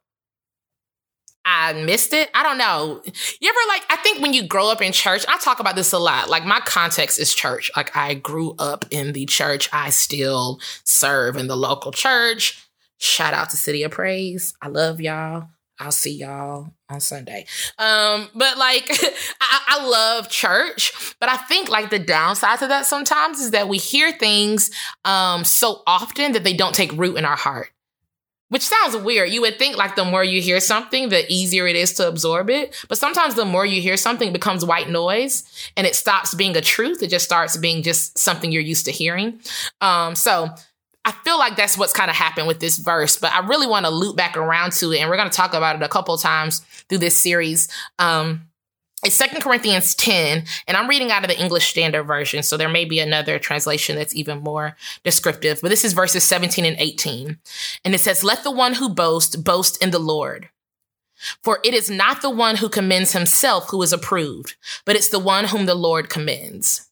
I 1.50 1.72
missed 1.72 2.12
it. 2.12 2.28
I 2.34 2.42
don't 2.42 2.58
know. 2.58 3.00
You 3.40 3.48
ever 3.48 3.58
like, 3.68 3.82
I 3.88 3.96
think 4.02 4.20
when 4.20 4.34
you 4.34 4.46
grow 4.46 4.70
up 4.70 4.82
in 4.82 4.92
church, 4.92 5.24
I 5.28 5.38
talk 5.38 5.60
about 5.60 5.76
this 5.76 5.92
a 5.94 5.98
lot. 5.98 6.28
Like, 6.28 6.44
my 6.44 6.60
context 6.60 7.18
is 7.18 7.34
church. 7.34 7.70
Like, 7.74 7.96
I 7.96 8.12
grew 8.14 8.54
up 8.58 8.84
in 8.90 9.14
the 9.14 9.24
church. 9.24 9.70
I 9.72 9.88
still 9.88 10.60
serve 10.84 11.36
in 11.36 11.46
the 11.46 11.56
local 11.56 11.90
church. 11.90 12.62
Shout 12.98 13.32
out 13.32 13.48
to 13.50 13.56
City 13.56 13.82
of 13.82 13.92
Praise. 13.92 14.52
I 14.60 14.68
love 14.68 15.00
y'all. 15.00 15.48
I'll 15.80 15.90
see 15.90 16.12
y'all 16.12 16.74
on 16.90 17.00
Sunday. 17.00 17.46
Um, 17.78 18.28
but 18.34 18.58
like, 18.58 18.90
I, 19.40 19.60
I 19.68 19.86
love 19.86 20.28
church, 20.28 21.14
but 21.18 21.30
I 21.30 21.36
think 21.36 21.70
like 21.70 21.88
the 21.88 22.00
downside 22.00 22.58
to 22.58 22.66
that 22.66 22.84
sometimes 22.84 23.38
is 23.38 23.52
that 23.52 23.68
we 23.68 23.78
hear 23.78 24.10
things 24.10 24.72
um 25.04 25.44
so 25.44 25.82
often 25.86 26.32
that 26.32 26.42
they 26.42 26.52
don't 26.52 26.74
take 26.74 26.90
root 26.92 27.16
in 27.16 27.24
our 27.24 27.36
heart. 27.36 27.68
Which 28.50 28.66
sounds 28.66 28.96
weird. 28.96 29.30
You 29.30 29.42
would 29.42 29.58
think 29.58 29.76
like 29.76 29.94
the 29.94 30.06
more 30.06 30.24
you 30.24 30.40
hear 30.40 30.58
something, 30.58 31.10
the 31.10 31.30
easier 31.30 31.66
it 31.66 31.76
is 31.76 31.92
to 31.94 32.08
absorb 32.08 32.48
it. 32.48 32.74
But 32.88 32.96
sometimes 32.96 33.34
the 33.34 33.44
more 33.44 33.66
you 33.66 33.82
hear 33.82 33.98
something, 33.98 34.32
becomes 34.32 34.64
white 34.64 34.88
noise 34.88 35.44
and 35.76 35.86
it 35.86 35.94
stops 35.94 36.34
being 36.34 36.56
a 36.56 36.62
truth. 36.62 37.02
It 37.02 37.10
just 37.10 37.26
starts 37.26 37.58
being 37.58 37.82
just 37.82 38.16
something 38.16 38.50
you're 38.50 38.62
used 38.62 38.86
to 38.86 38.92
hearing. 38.92 39.40
Um, 39.82 40.14
so 40.14 40.48
I 41.04 41.12
feel 41.24 41.38
like 41.38 41.56
that's 41.56 41.76
what's 41.76 41.92
kind 41.92 42.10
of 42.10 42.16
happened 42.16 42.46
with 42.46 42.60
this 42.60 42.78
verse, 42.78 43.18
but 43.18 43.32
I 43.32 43.46
really 43.46 43.66
want 43.66 43.86
to 43.86 43.90
loop 43.90 44.16
back 44.16 44.36
around 44.36 44.72
to 44.72 44.92
it. 44.92 45.00
And 45.00 45.10
we're 45.10 45.16
going 45.16 45.30
to 45.30 45.36
talk 45.36 45.54
about 45.54 45.76
it 45.76 45.82
a 45.82 45.88
couple 45.88 46.16
times 46.16 46.60
through 46.88 46.98
this 46.98 47.16
series. 47.16 47.68
Um, 47.98 48.47
it's 49.04 49.14
Second 49.14 49.42
Corinthians 49.42 49.94
10, 49.94 50.44
and 50.66 50.76
I'm 50.76 50.88
reading 50.88 51.12
out 51.12 51.22
of 51.22 51.30
the 51.30 51.40
English 51.40 51.68
Standard 51.68 52.02
Version, 52.02 52.42
so 52.42 52.56
there 52.56 52.68
may 52.68 52.84
be 52.84 52.98
another 52.98 53.38
translation 53.38 53.94
that's 53.94 54.14
even 54.14 54.40
more 54.40 54.76
descriptive. 55.04 55.60
But 55.62 55.68
this 55.68 55.84
is 55.84 55.92
verses 55.92 56.24
17 56.24 56.64
and 56.64 56.76
18. 56.78 57.38
And 57.84 57.94
it 57.94 58.00
says, 58.00 58.24
Let 58.24 58.42
the 58.42 58.50
one 58.50 58.74
who 58.74 58.88
boasts 58.88 59.36
boast 59.36 59.80
in 59.82 59.92
the 59.92 60.00
Lord. 60.00 60.48
For 61.42 61.60
it 61.64 61.74
is 61.74 61.90
not 61.90 62.22
the 62.22 62.30
one 62.30 62.56
who 62.56 62.68
commends 62.68 63.12
himself 63.12 63.68
who 63.70 63.82
is 63.82 63.92
approved, 63.92 64.56
but 64.84 64.96
it's 64.96 65.08
the 65.08 65.18
one 65.18 65.46
whom 65.46 65.66
the 65.66 65.74
Lord 65.74 66.08
commends. 66.08 66.88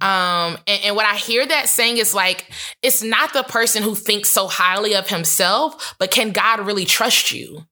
Um, 0.00 0.58
and, 0.66 0.80
and 0.84 0.96
what 0.96 1.06
I 1.06 1.16
hear 1.16 1.46
that 1.46 1.68
saying 1.68 1.98
is 1.98 2.14
like, 2.14 2.50
it's 2.82 3.02
not 3.02 3.32
the 3.32 3.42
person 3.42 3.82
who 3.82 3.94
thinks 3.94 4.30
so 4.30 4.46
highly 4.46 4.94
of 4.94 5.08
himself, 5.08 5.96
but 5.98 6.10
can 6.10 6.32
God 6.32 6.60
really 6.60 6.84
trust 6.84 7.32
you? 7.32 7.66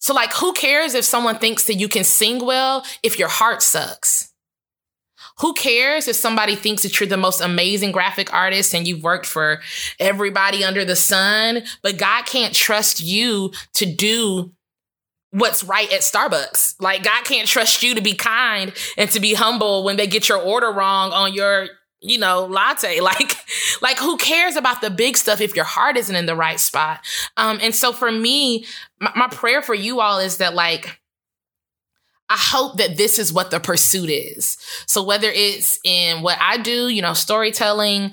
So, 0.00 0.14
like, 0.14 0.32
who 0.32 0.52
cares 0.54 0.94
if 0.94 1.04
someone 1.04 1.38
thinks 1.38 1.64
that 1.64 1.74
you 1.74 1.88
can 1.88 2.04
sing 2.04 2.44
well 2.44 2.84
if 3.02 3.18
your 3.18 3.28
heart 3.28 3.62
sucks? 3.62 4.32
Who 5.40 5.54
cares 5.54 6.08
if 6.08 6.16
somebody 6.16 6.56
thinks 6.56 6.82
that 6.82 6.98
you're 6.98 7.08
the 7.08 7.16
most 7.16 7.40
amazing 7.40 7.92
graphic 7.92 8.32
artist 8.32 8.74
and 8.74 8.86
you've 8.86 9.02
worked 9.02 9.26
for 9.26 9.60
everybody 9.98 10.64
under 10.64 10.84
the 10.84 10.96
sun, 10.96 11.62
but 11.82 11.98
God 11.98 12.26
can't 12.26 12.54
trust 12.54 13.02
you 13.02 13.52
to 13.74 13.86
do 13.86 14.52
what's 15.30 15.62
right 15.62 15.90
at 15.92 16.00
Starbucks? 16.00 16.76
Like, 16.80 17.02
God 17.02 17.24
can't 17.24 17.48
trust 17.48 17.82
you 17.82 17.94
to 17.94 18.02
be 18.02 18.14
kind 18.14 18.72
and 18.96 19.10
to 19.10 19.20
be 19.20 19.34
humble 19.34 19.84
when 19.84 19.96
they 19.96 20.06
get 20.06 20.28
your 20.28 20.38
order 20.38 20.70
wrong 20.72 21.12
on 21.12 21.32
your 21.32 21.68
you 22.00 22.18
know, 22.18 22.46
latte. 22.46 23.00
Like, 23.10 23.36
like 23.82 23.98
who 23.98 24.16
cares 24.16 24.56
about 24.56 24.80
the 24.80 24.90
big 24.90 25.16
stuff 25.16 25.40
if 25.40 25.56
your 25.56 25.64
heart 25.64 25.96
isn't 25.96 26.14
in 26.14 26.26
the 26.26 26.36
right 26.36 26.60
spot? 26.60 27.00
Um, 27.36 27.58
and 27.60 27.74
so 27.74 27.92
for 27.92 28.10
me, 28.10 28.66
my, 29.00 29.12
my 29.16 29.28
prayer 29.28 29.62
for 29.62 29.74
you 29.74 30.00
all 30.00 30.18
is 30.18 30.36
that 30.36 30.54
like, 30.54 31.00
I 32.28 32.36
hope 32.36 32.76
that 32.78 32.96
this 32.96 33.18
is 33.18 33.32
what 33.32 33.50
the 33.50 33.58
pursuit 33.58 34.08
is. 34.08 34.56
So 34.86 35.02
whether 35.02 35.28
it's 35.28 35.80
in 35.82 36.22
what 36.22 36.38
I 36.40 36.58
do, 36.58 36.88
you 36.88 37.02
know, 37.02 37.14
storytelling, 37.14 38.12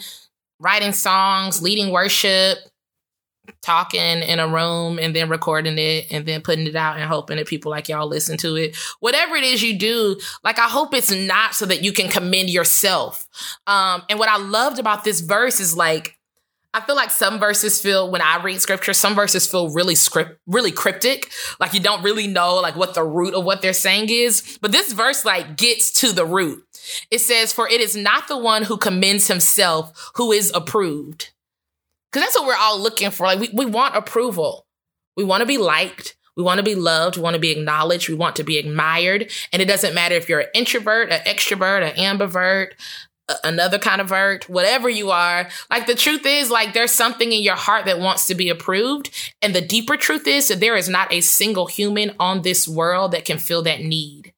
writing 0.60 0.94
songs, 0.94 1.62
leading 1.62 1.92
worship, 1.92 2.58
talking 3.62 4.00
in 4.00 4.40
a 4.40 4.48
room 4.48 5.00
and 5.00 5.16
then 5.16 5.30
recording 5.30 5.78
it 5.78 6.08
and 6.12 6.26
then 6.26 6.42
putting 6.42 6.68
it 6.68 6.76
out 6.76 6.98
and 6.98 7.06
hoping 7.06 7.38
that 7.38 7.48
people 7.48 7.72
like 7.72 7.90
y'all 7.90 8.08
listen 8.08 8.38
to 8.38 8.56
it. 8.56 8.76
Whatever 9.00 9.36
it 9.36 9.44
is 9.44 9.62
you 9.62 9.78
do, 9.78 10.20
like 10.44 10.60
I 10.60 10.68
hope 10.68 10.94
it's 10.94 11.12
not 11.12 11.54
so 11.54 11.66
that 11.66 11.84
you 11.84 11.92
can 11.92 12.10
commend 12.10 12.50
yourself. 12.50 13.28
Um, 13.68 14.04
and 14.10 14.20
what 14.20 14.30
I 14.30 14.38
loved 14.38 14.80
about 14.80 15.04
this 15.04 15.22
verse 15.22 15.60
is 15.60 15.76
like, 15.76 16.18
I 16.74 16.82
feel 16.82 16.96
like 16.96 17.10
some 17.10 17.40
verses 17.40 17.82
feel 17.82 18.12
when 18.12 18.22
I 18.22 18.42
read 18.44 18.62
scripture, 18.62 18.94
some 18.94 19.16
verses 19.16 19.50
feel 19.50 19.74
really 19.74 19.96
script, 19.96 20.40
really 20.46 20.72
cryptic. 20.72 21.32
Like 21.60 21.74
you 21.74 21.80
don't 21.80 22.04
really 22.04 22.28
know 22.28 22.56
like 22.58 22.76
what 22.76 22.94
the 22.94 23.04
root 23.04 23.34
of 23.34 23.46
what 23.46 23.62
they're 23.62 23.74
saying 23.74 24.10
is. 24.10 24.60
But 24.62 24.72
this 24.72 24.92
verse 24.92 25.26
like 25.26 25.58
gets 25.58 25.92
to 26.02 26.12
the 26.12 26.26
root. 26.26 26.64
It 27.10 27.20
says, 27.20 27.52
For 27.52 27.68
it 27.68 27.82
is 27.82 27.96
not 27.96 28.28
the 28.28 28.38
one 28.38 28.64
who 28.64 28.78
commends 28.78 29.28
himself 29.28 30.12
who 30.16 30.32
is 30.32 30.52
approved 30.54 31.32
because 32.12 32.26
that's 32.26 32.36
what 32.36 32.48
we're 32.48 32.56
all 32.56 32.80
looking 32.80 33.12
for. 33.12 33.28
Like 33.28 33.40
we, 33.40 33.50
we 33.54 33.66
want 33.66 33.96
approval. 33.96 34.66
We 35.16 35.24
want 35.24 35.42
to 35.42 35.48
be 35.48 35.58
liked. 35.58 36.16
We 36.36 36.44
want 36.44 36.60
to 36.60 36.64
be 36.64 36.76
loved. 36.76 37.18
We 37.18 37.24
want 37.24 37.34
to 37.34 37.40
be 37.40 37.52
acknowledged. 37.52 38.10
We 38.10 38.16
want 38.16 38.36
to 38.36 38.44
be 38.44 38.60
admired. 38.60 39.32
And 39.52 39.62
it 39.62 39.66
doesn't 39.66 39.96
matter 39.96 40.16
if 40.16 40.30
you're 40.30 40.42
an 40.42 40.48
introvert, 40.54 41.12
an 41.12 41.22
extrovert, 41.22 41.82
an 41.82 41.96
ambivert, 41.96 42.74
another 43.44 43.80
kind 43.80 44.00
of 44.00 44.10
vert, 44.10 44.48
whatever 44.48 44.88
you 44.88 45.10
are. 45.10 45.50
Like 45.70 45.88
the 45.88 45.96
truth 45.96 46.26
is, 46.26 46.50
like 46.50 46.74
there's 46.74 46.92
something 46.92 47.32
in 47.32 47.42
your 47.42 47.56
heart 47.56 47.86
that 47.86 48.00
wants 48.00 48.28
to 48.28 48.36
be 48.36 48.50
approved. 48.50 49.10
And 49.42 49.54
the 49.54 49.62
deeper 49.62 49.98
truth 49.98 50.28
is 50.28 50.48
that 50.48 50.60
there 50.60 50.76
is 50.76 50.88
not 50.88 51.12
a 51.12 51.22
single 51.22 51.68
human 51.68 52.16
on 52.20 52.44
this 52.44 52.68
world 52.68 53.12
that 53.12 53.26
can 53.26 53.40
fill 53.40 53.64
that 53.64 53.82
need. 53.82 54.34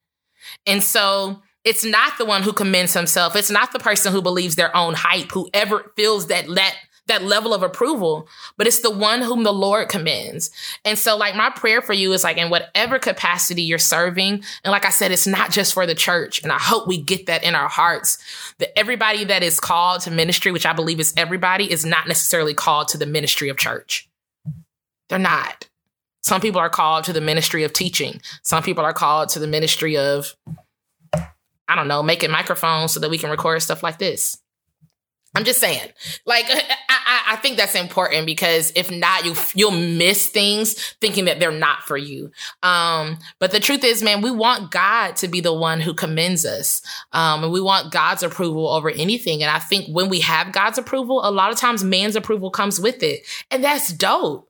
And 0.65 0.81
so 0.81 1.41
it's 1.63 1.83
not 1.83 2.17
the 2.17 2.25
one 2.25 2.43
who 2.43 2.53
commends 2.53 2.93
himself. 2.93 3.35
It's 3.35 3.51
not 3.51 3.73
the 3.73 3.79
person 3.79 4.13
who 4.13 4.21
believes 4.21 4.55
their 4.55 4.75
own 4.75 4.93
hype, 4.95 5.31
whoever 5.31 5.91
feels 5.95 6.27
that 6.27 6.47
that 6.55 6.75
that 7.09 7.23
level 7.23 7.53
of 7.53 7.61
approval, 7.61 8.27
but 8.57 8.65
it's 8.65 8.79
the 8.79 8.89
one 8.89 9.21
whom 9.21 9.43
the 9.43 9.53
Lord 9.53 9.89
commends. 9.89 10.49
And 10.83 10.97
so, 10.97 11.15
like, 11.15 11.35
my 11.35 11.49
prayer 11.49 11.81
for 11.81 11.93
you 11.93 12.13
is 12.13 12.23
like 12.23 12.37
in 12.37 12.49
whatever 12.49 12.97
capacity 12.97 13.61
you're 13.61 13.77
serving. 13.77 14.43
And 14.63 14.71
like 14.71 14.85
I 14.85 14.89
said, 14.89 15.11
it's 15.11 15.27
not 15.27 15.51
just 15.51 15.73
for 15.73 15.85
the 15.85 15.95
church. 15.95 16.41
And 16.41 16.51
I 16.51 16.57
hope 16.57 16.87
we 16.87 17.01
get 17.01 17.27
that 17.27 17.43
in 17.43 17.53
our 17.53 17.69
hearts 17.69 18.17
that 18.57 18.77
everybody 18.77 19.25
that 19.25 19.43
is 19.43 19.59
called 19.59 20.01
to 20.01 20.11
ministry, 20.11 20.51
which 20.51 20.65
I 20.65 20.73
believe 20.73 20.99
is 20.99 21.13
everybody, 21.17 21.71
is 21.71 21.85
not 21.85 22.07
necessarily 22.07 22.53
called 22.53 22.87
to 22.89 22.97
the 22.97 23.05
ministry 23.05 23.49
of 23.49 23.57
church. 23.57 24.09
They're 25.09 25.19
not. 25.19 25.67
Some 26.21 26.41
people 26.41 26.59
are 26.59 26.69
called 26.69 27.05
to 27.05 27.13
the 27.13 27.21
ministry 27.21 27.63
of 27.63 27.73
teaching, 27.73 28.21
some 28.43 28.63
people 28.63 28.83
are 28.83 28.93
called 28.93 29.29
to 29.29 29.39
the 29.39 29.47
ministry 29.47 29.97
of, 29.97 30.35
I 31.13 31.75
don't 31.75 31.87
know, 31.87 32.03
making 32.03 32.31
microphones 32.31 32.91
so 32.91 32.99
that 32.99 33.09
we 33.09 33.17
can 33.17 33.29
record 33.29 33.61
stuff 33.61 33.83
like 33.83 33.99
this. 33.99 34.37
I'm 35.35 35.43
just 35.43 35.59
saying, 35.59 35.89
like, 36.25 36.45
I, 37.09 37.33
I, 37.33 37.35
think 37.37 37.57
that's 37.57 37.73
important 37.73 38.27
because 38.27 38.71
if 38.75 38.91
not, 38.91 39.25
you 39.25 39.33
you'll 39.55 39.71
miss 39.71 40.27
things 40.27 40.73
thinking 41.01 41.25
that 41.25 41.39
they're 41.39 41.51
not 41.51 41.81
for 41.81 41.97
you. 41.97 42.31
Um, 42.61 43.17
but 43.39 43.51
the 43.51 43.59
truth 43.59 43.83
is, 43.83 44.03
man, 44.03 44.21
we 44.21 44.29
want 44.29 44.69
God 44.69 45.15
to 45.17 45.27
be 45.27 45.41
the 45.41 45.53
one 45.53 45.81
who 45.81 45.95
commends 45.95 46.45
us, 46.45 46.83
um, 47.11 47.43
and 47.43 47.51
we 47.51 47.61
want 47.61 47.91
God's 47.91 48.21
approval 48.21 48.69
over 48.69 48.91
anything. 48.91 49.41
And 49.41 49.49
I 49.49 49.57
think 49.57 49.87
when 49.89 50.07
we 50.07 50.19
have 50.19 50.51
God's 50.51 50.77
approval, 50.77 51.27
a 51.27 51.31
lot 51.31 51.51
of 51.51 51.57
times 51.57 51.83
man's 51.83 52.15
approval 52.15 52.51
comes 52.51 52.79
with 52.79 53.01
it, 53.01 53.25
and 53.49 53.63
that's 53.63 53.91
dope. 53.91 54.47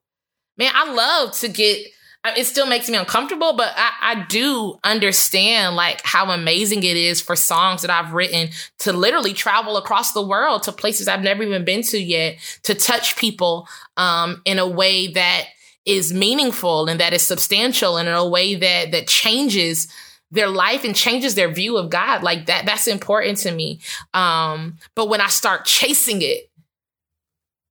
Man, 0.58 0.72
I 0.76 0.93
love 0.93 1.32
to 1.39 1.48
get 1.48 1.88
it 2.26 2.46
still 2.46 2.66
makes 2.66 2.90
me 2.90 2.98
uncomfortable, 2.98 3.54
but 3.54 3.74
I, 3.76 3.92
I, 4.02 4.26
do 4.28 4.78
understand 4.84 5.78
like 5.78 6.02
how 6.04 6.30
amazing 6.32 6.84
it 6.84 6.98
is 6.98 7.22
for 7.22 7.36
songs 7.36 7.82
that 7.82 7.90
I've 7.90 8.14
written 8.14 8.50
to 8.80 8.92
literally 8.92 9.34
travel 9.34 9.78
across 9.78 10.12
the 10.12 10.26
world 10.26 10.64
to 10.64 10.74
places 10.74 11.08
I've 11.08 11.22
never 11.22 11.44
even 11.44 11.64
been 11.64 11.82
to 11.84 11.98
yet, 11.98 12.38
to 12.64 12.76
touch 12.76 13.16
people 13.16 13.68
um, 13.96 14.42
in 14.44 14.60
a 14.60 14.68
way 14.68 15.08
that 15.14 15.46
is 15.86 16.14
meaningful 16.14 16.88
and 16.88 17.00
that 17.00 17.14
is 17.14 17.22
substantial 17.22 17.98
and 17.98 18.10
in 18.10 18.14
a 18.14 18.28
way 18.28 18.54
that 18.56 18.92
that 18.92 19.08
changes 19.08 19.88
their 20.30 20.50
life 20.50 20.84
and 20.84 20.96
changes 20.96 21.36
their 21.36 21.50
view 21.50 21.78
of 21.78 21.90
God. 21.90 22.22
Like 22.22 22.48
that, 22.48 22.66
that's 22.66 22.88
important 22.88 23.38
to 23.40 23.52
me. 23.52 23.80
Um, 24.14 24.78
but 24.94 25.08
when 25.08 25.22
I 25.22 25.28
start 25.28 25.66
chasing 25.66 26.22
it, 26.22 26.52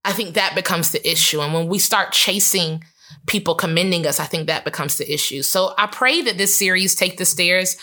I 0.04 0.12
think 0.12 0.34
that 0.34 0.54
becomes 0.54 0.90
the 0.90 1.08
issue. 1.08 1.40
And 1.40 1.52
when 1.52 1.68
we 1.68 1.78
start 1.78 2.12
chasing 2.12 2.82
people 3.26 3.54
commending 3.54 4.06
us, 4.06 4.20
I 4.20 4.24
think 4.24 4.46
that 4.46 4.64
becomes 4.64 4.98
the 4.98 5.12
issue. 5.12 5.42
So 5.42 5.74
I 5.78 5.86
pray 5.86 6.22
that 6.22 6.38
this 6.38 6.54
series, 6.54 6.94
Take 6.94 7.18
the 7.18 7.24
Stairs, 7.24 7.76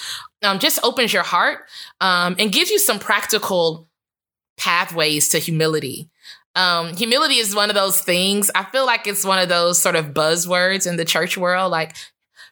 um, 0.43 0.59
just 0.59 0.79
opens 0.83 1.13
your 1.13 1.23
heart 1.23 1.59
um, 2.01 2.35
and 2.39 2.51
gives 2.51 2.69
you 2.69 2.79
some 2.79 2.99
practical 2.99 3.87
pathways 4.57 5.29
to 5.29 5.39
humility. 5.39 6.09
Um, 6.55 6.95
humility 6.95 7.35
is 7.35 7.55
one 7.55 7.69
of 7.69 7.75
those 7.75 7.99
things. 7.99 8.49
I 8.55 8.63
feel 8.63 8.85
like 8.85 9.07
it's 9.07 9.25
one 9.25 9.39
of 9.39 9.49
those 9.49 9.81
sort 9.81 9.95
of 9.95 10.13
buzzwords 10.13 10.87
in 10.87 10.95
the 10.95 11.05
church 11.05 11.37
world, 11.37 11.71
like 11.71 11.95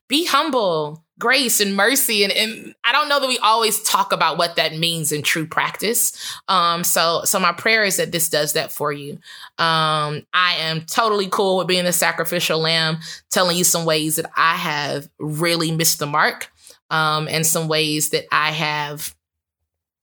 be 0.10 0.26
humble, 0.26 1.03
grace 1.24 1.62
and 1.62 1.74
mercy. 1.74 2.26
And, 2.26 2.34
and 2.34 2.76
I 2.84 2.92
don't 2.92 3.08
know 3.08 3.22
that 3.22 3.30
we 3.30 3.38
always 3.38 3.82
talk 3.84 4.12
about 4.12 4.38
what 4.38 4.58
that 4.58 4.78
means 4.78 5.14
in 5.14 5.22
true 5.22 5.48
practice. 5.48 6.38
Um, 6.50 6.84
so, 6.84 7.22
so 7.24 7.40
my 7.40 7.54
prayer 7.54 7.86
is 7.86 7.96
that 7.96 8.12
this 8.12 8.28
does 8.28 8.52
that 8.54 8.74
for 8.74 8.92
you. 8.92 9.14
Um, 9.58 10.28
I 10.34 10.56
am 10.58 10.82
totally 10.82 11.30
cool 11.30 11.60
with 11.60 11.68
being 11.68 11.86
the 11.86 11.94
sacrificial 11.94 12.60
lamb, 12.60 12.98
telling 13.32 13.56
you 13.56 13.64
some 13.64 13.86
ways 13.86 14.18
that 14.18 14.30
I 14.36 14.56
have 14.56 15.08
really 15.18 15.72
missed 15.72 16.00
the 16.00 16.08
mark, 16.08 16.52
um, 16.90 17.30
and 17.30 17.48
some 17.48 17.70
ways 17.70 18.10
that 18.10 18.26
I 18.30 18.52
have 18.52 19.16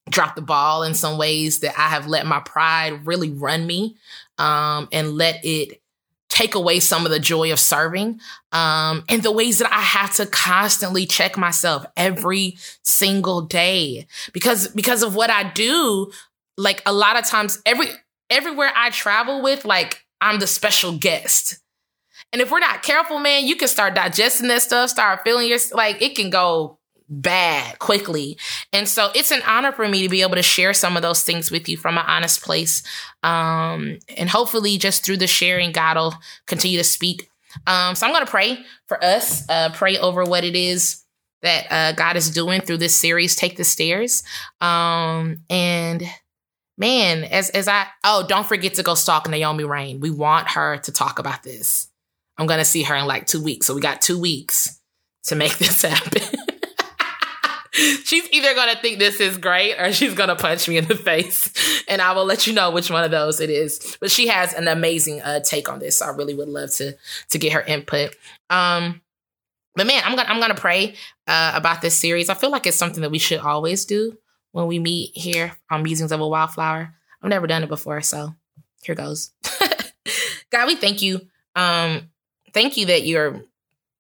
dropped 0.09 0.37
the 0.37 0.43
ball, 0.43 0.85
in 0.85 0.95
some 0.95 1.19
ways 1.19 1.61
that 1.61 1.79
I 1.79 1.91
have 1.91 2.07
let 2.07 2.25
my 2.25 2.41
pride 2.41 3.05
really 3.05 3.31
run 3.31 3.67
me, 3.67 3.99
um, 4.39 4.89
and 4.91 5.13
let 5.13 5.45
it 5.45 5.83
take 6.31 6.55
away 6.55 6.81
some 6.81 7.05
of 7.05 7.11
the 7.11 7.19
joy 7.19 7.53
of 7.53 7.61
serving 7.61 8.21
um, 8.53 9.05
and 9.09 9.23
the 9.23 9.33
ways 9.33 9.59
that 9.59 9.71
i 9.71 9.81
have 9.81 10.15
to 10.15 10.25
constantly 10.25 11.05
check 11.05 11.37
myself 11.37 11.85
every 11.97 12.57
single 12.83 13.43
day. 13.43 14.07
Because 14.33 14.69
because 14.69 15.03
of 15.03 15.15
what 15.15 15.29
i 15.29 15.51
do 15.51 16.11
like 16.57 16.83
a 16.87 16.93
lot 16.93 17.19
of 17.19 17.27
times 17.27 17.61
every 17.67 17.89
everywhere 18.31 18.73
i 18.75 18.91
travel 18.91 19.43
with 19.43 19.65
like 19.65 20.07
i'm 20.23 20.39
the 20.39 20.47
special 20.47 20.97
guest. 20.97 21.59
And 22.33 22.41
if 22.41 22.51
we're 22.51 22.61
not 22.61 22.83
careful 22.83 23.19
man 23.19 23.47
you 23.47 23.57
can 23.57 23.69
start 23.69 23.95
digesting 23.95 24.49
that 24.49 24.63
stuff 24.63 24.91
start 24.91 25.21
feeling 25.25 25.49
your 25.49 25.59
like 25.73 26.01
it 26.01 26.17
can 26.17 26.31
go 26.31 26.80
bad 27.11 27.79
quickly. 27.81 28.39
And 28.73 28.89
so 28.89 29.11
it's 29.15 29.33
an 29.33 29.43
honor 29.47 29.73
for 29.73 29.87
me 29.89 30.03
to 30.03 30.09
be 30.09 30.23
able 30.23 30.37
to 30.37 30.43
share 30.43 30.73
some 30.73 30.97
of 30.97 31.03
those 31.03 31.23
things 31.25 31.51
with 31.51 31.69
you 31.69 31.77
from 31.77 31.99
an 31.99 32.05
honest 32.07 32.43
place. 32.43 32.83
Um, 33.23 33.99
and 34.17 34.31
hopefully, 34.31 34.79
just 34.79 35.05
through 35.05 35.19
the 35.19 35.27
sharing, 35.27 35.73
God 35.73 35.97
will 35.97 36.15
continue 36.47 36.79
to 36.79 36.85
speak. 36.85 37.29
Um, 37.67 37.97
so 37.97 38.07
I'm 38.07 38.13
going 38.13 38.25
to 38.25 38.31
pray 38.31 38.59
for 38.87 39.03
us, 39.03 39.49
uh, 39.49 39.71
pray 39.75 39.99
over 39.99 40.25
what 40.25 40.45
it 40.45 40.55
is 40.55 41.05
that 41.43 41.67
uh, 41.71 41.93
God 41.93 42.17
is 42.17 42.31
doing 42.31 42.61
through 42.61 42.77
this 42.77 42.95
series, 42.95 43.35
Take 43.35 43.57
the 43.57 43.65
Stairs. 43.65 44.23
Um, 44.61 45.43
and 45.51 46.05
man, 46.79 47.25
as 47.25 47.51
as 47.51 47.67
I 47.67 47.87
oh, 48.05 48.25
don't 48.29 48.47
forget 48.47 48.75
to 48.75 48.83
go 48.83 48.95
stalk 48.95 49.29
Naomi 49.29 49.65
Raine. 49.65 50.01
We 50.01 50.11
want 50.11 50.51
her 50.51 50.79
to 50.79 50.93
talk 50.93 51.19
about 51.19 51.43
this. 51.43 51.89
I'm 52.39 52.47
gonna 52.47 52.65
see 52.65 52.85
her 52.85 52.95
in 52.95 53.07
like 53.07 53.27
two 53.27 53.43
weeks. 53.43 53.67
So 53.67 53.75
we 53.75 53.81
got 53.81 54.01
two 54.01 54.19
weeks 54.19 54.81
to 55.25 55.35
make 55.35 55.59
this 55.59 55.83
happen 55.83 56.23
she's 58.05 58.29
either 58.33 58.55
going 58.55 58.75
to 58.75 58.81
think 58.81 58.99
this 58.99 59.21
is 59.21 59.39
great 59.39 59.77
or 59.77 59.93
she's 59.93 60.15
going 60.15 60.29
to 60.29 60.37
punch 60.37 60.69
me 60.69 60.77
in 60.77 60.87
the 60.87 60.95
face. 60.97 61.53
And 61.89 62.03
I 62.03 62.13
will 62.13 62.25
let 62.25 62.47
you 62.47 62.53
know 62.53 62.71
which 62.71 62.91
one 62.91 63.05
of 63.05 63.11
those 63.11 63.41
it 63.41 63.51
is. 63.51 63.97
But 64.01 64.11
she 64.11 64.29
has 64.29 64.53
an 64.55 64.69
amazing 64.69 65.21
uh, 65.23 65.41
take 65.41 65.69
on 65.69 65.79
this. 65.79 65.99
So 65.99 66.07
I 66.07 66.11
really 66.11 66.35
would 66.35 66.49
love 66.49 66.71
to 66.75 66.97
to 67.31 67.39
get 67.39 67.53
her 67.53 67.63
input. 67.63 68.17
Um, 68.49 69.01
but 69.77 69.87
man, 69.87 70.03
I'm 70.05 70.17
gonna 70.17 70.29
I'm 70.29 70.41
gonna 70.41 70.55
pray 70.55 70.95
uh, 71.27 71.53
about 71.55 71.81
this 71.81 71.95
series. 71.95 72.29
I 72.29 72.35
feel 72.35 72.51
like 72.51 72.67
it's 72.67 72.77
something 72.77 73.03
that 73.03 73.11
we 73.11 73.19
should 73.19 73.39
always 73.39 73.85
do 73.85 74.19
when 74.53 74.67
we 74.67 74.79
meet 74.79 75.17
here 75.17 75.53
on 75.71 75.83
Musings 75.83 76.13
of 76.13 76.21
a 76.21 76.27
Wildflower. 76.29 76.93
I've 77.23 77.31
never 77.31 77.47
done 77.47 77.63
it 77.63 77.69
before, 77.69 78.01
so 78.01 78.35
here 78.83 78.95
goes. 78.95 79.31
God, 80.51 80.67
we 80.67 80.75
thank 80.75 81.03
you. 81.03 81.21
Um, 81.55 82.11
thank 82.53 82.77
you 82.77 82.87
that 82.87 83.05
you're 83.05 83.45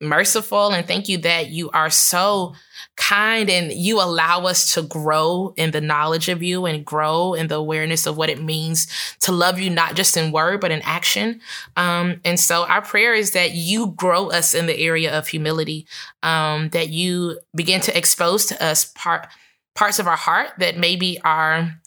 merciful 0.00 0.72
and 0.72 0.86
thank 0.86 1.08
you 1.08 1.18
that 1.18 1.50
you 1.50 1.70
are 1.70 1.90
so 1.90 2.54
kind 2.96 3.50
and 3.50 3.72
you 3.72 4.00
allow 4.00 4.46
us 4.46 4.74
to 4.74 4.82
grow 4.82 5.52
in 5.56 5.70
the 5.70 5.80
knowledge 5.80 6.28
of 6.28 6.42
you 6.42 6.66
and 6.66 6.84
grow 6.84 7.34
in 7.34 7.48
the 7.48 7.56
awareness 7.56 8.06
of 8.06 8.16
what 8.16 8.30
it 8.30 8.42
means 8.42 8.86
to 9.20 9.32
love 9.32 9.58
you, 9.58 9.68
not 9.68 9.94
just 9.94 10.16
in 10.16 10.32
word, 10.32 10.60
but 10.60 10.70
in 10.70 10.80
action. 10.82 11.40
Um, 11.76 12.20
and 12.24 12.40
so 12.40 12.64
our 12.66 12.82
prayer 12.82 13.14
is 13.14 13.32
that 13.32 13.52
you 13.52 13.88
grow 13.88 14.30
us 14.30 14.54
in 14.54 14.66
the 14.66 14.78
area 14.78 15.16
of 15.16 15.28
humility, 15.28 15.86
um, 16.22 16.70
that 16.70 16.88
you 16.88 17.38
begin 17.54 17.80
to 17.82 17.96
expose 17.96 18.46
to 18.46 18.62
us 18.62 18.86
part, 18.94 19.28
parts 19.74 19.98
of 19.98 20.06
our 20.06 20.16
heart 20.16 20.50
that 20.58 20.78
maybe 20.78 21.20
are 21.22 21.80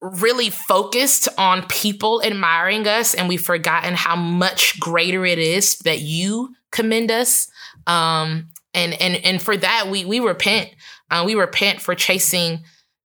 really 0.00 0.48
focused 0.48 1.28
on 1.36 1.66
people 1.66 2.22
admiring 2.24 2.86
us 2.86 3.14
and 3.14 3.28
we've 3.28 3.42
forgotten 3.42 3.94
how 3.94 4.14
much 4.14 4.78
greater 4.78 5.26
it 5.26 5.38
is 5.38 5.78
that 5.80 6.00
you 6.00 6.54
commend 6.70 7.10
us 7.10 7.50
um 7.86 8.48
and 8.74 9.00
and 9.00 9.16
and 9.24 9.42
for 9.42 9.56
that 9.56 9.88
we 9.90 10.04
we 10.04 10.20
repent. 10.20 10.70
Uh, 11.10 11.22
we 11.24 11.34
repent 11.34 11.80
for 11.80 11.94
chasing 11.94 12.60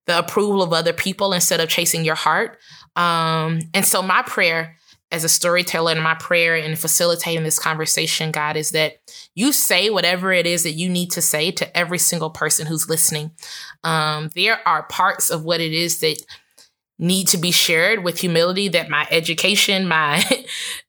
the 0.05 0.19
approval 0.19 0.61
of 0.61 0.73
other 0.73 0.91
people 0.91 1.31
instead 1.31 1.61
of 1.61 1.69
chasing 1.69 2.03
your 2.03 2.15
heart. 2.15 2.57
Um 2.95 3.59
and 3.73 3.85
so 3.85 4.01
my 4.01 4.21
prayer 4.23 4.75
as 5.11 5.23
a 5.23 5.29
storyteller 5.29 5.91
and 5.91 6.01
my 6.01 6.15
prayer 6.15 6.55
in 6.55 6.75
facilitating 6.75 7.43
this 7.43 7.59
conversation 7.59 8.31
god 8.31 8.57
is 8.57 8.71
that 8.71 8.97
you 9.35 9.51
say 9.51 9.91
whatever 9.91 10.33
it 10.33 10.47
is 10.47 10.63
that 10.63 10.71
you 10.71 10.89
need 10.89 11.11
to 11.11 11.21
say 11.21 11.51
to 11.51 11.77
every 11.77 11.99
single 11.99 12.31
person 12.31 12.65
who's 12.67 12.89
listening. 12.89 13.31
Um 13.83 14.29
there 14.35 14.59
are 14.67 14.83
parts 14.83 15.29
of 15.29 15.43
what 15.43 15.61
it 15.61 15.73
is 15.73 15.99
that 16.01 16.17
need 16.99 17.27
to 17.27 17.37
be 17.37 17.51
shared 17.51 18.03
with 18.03 18.19
humility 18.19 18.67
that 18.69 18.89
my 18.89 19.07
education, 19.11 19.87
my, 19.87 20.23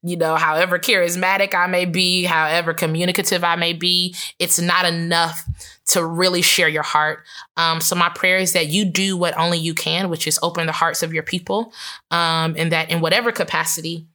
you 0.02 0.16
know, 0.16 0.36
however 0.36 0.78
charismatic 0.78 1.54
I 1.54 1.66
may 1.66 1.84
be, 1.84 2.24
however 2.24 2.74
communicative 2.74 3.44
I 3.44 3.56
may 3.56 3.72
be, 3.72 4.14
it's 4.38 4.60
not 4.60 4.84
enough 4.84 5.44
to 5.86 6.04
really 6.04 6.42
share 6.42 6.68
your 6.68 6.82
heart. 6.82 7.24
Um, 7.56 7.80
so 7.80 7.94
my 7.94 8.08
prayer 8.08 8.38
is 8.38 8.52
that 8.52 8.68
you 8.68 8.84
do 8.84 9.16
what 9.16 9.36
only 9.36 9.58
you 9.58 9.74
can, 9.74 10.08
which 10.08 10.26
is 10.26 10.38
open 10.42 10.66
the 10.66 10.72
hearts 10.72 11.02
of 11.02 11.12
your 11.12 11.22
people. 11.22 11.72
Um, 12.10 12.54
and 12.56 12.72
that 12.72 12.90
in 12.90 13.00
whatever 13.00 13.32
capacity, 13.32 14.06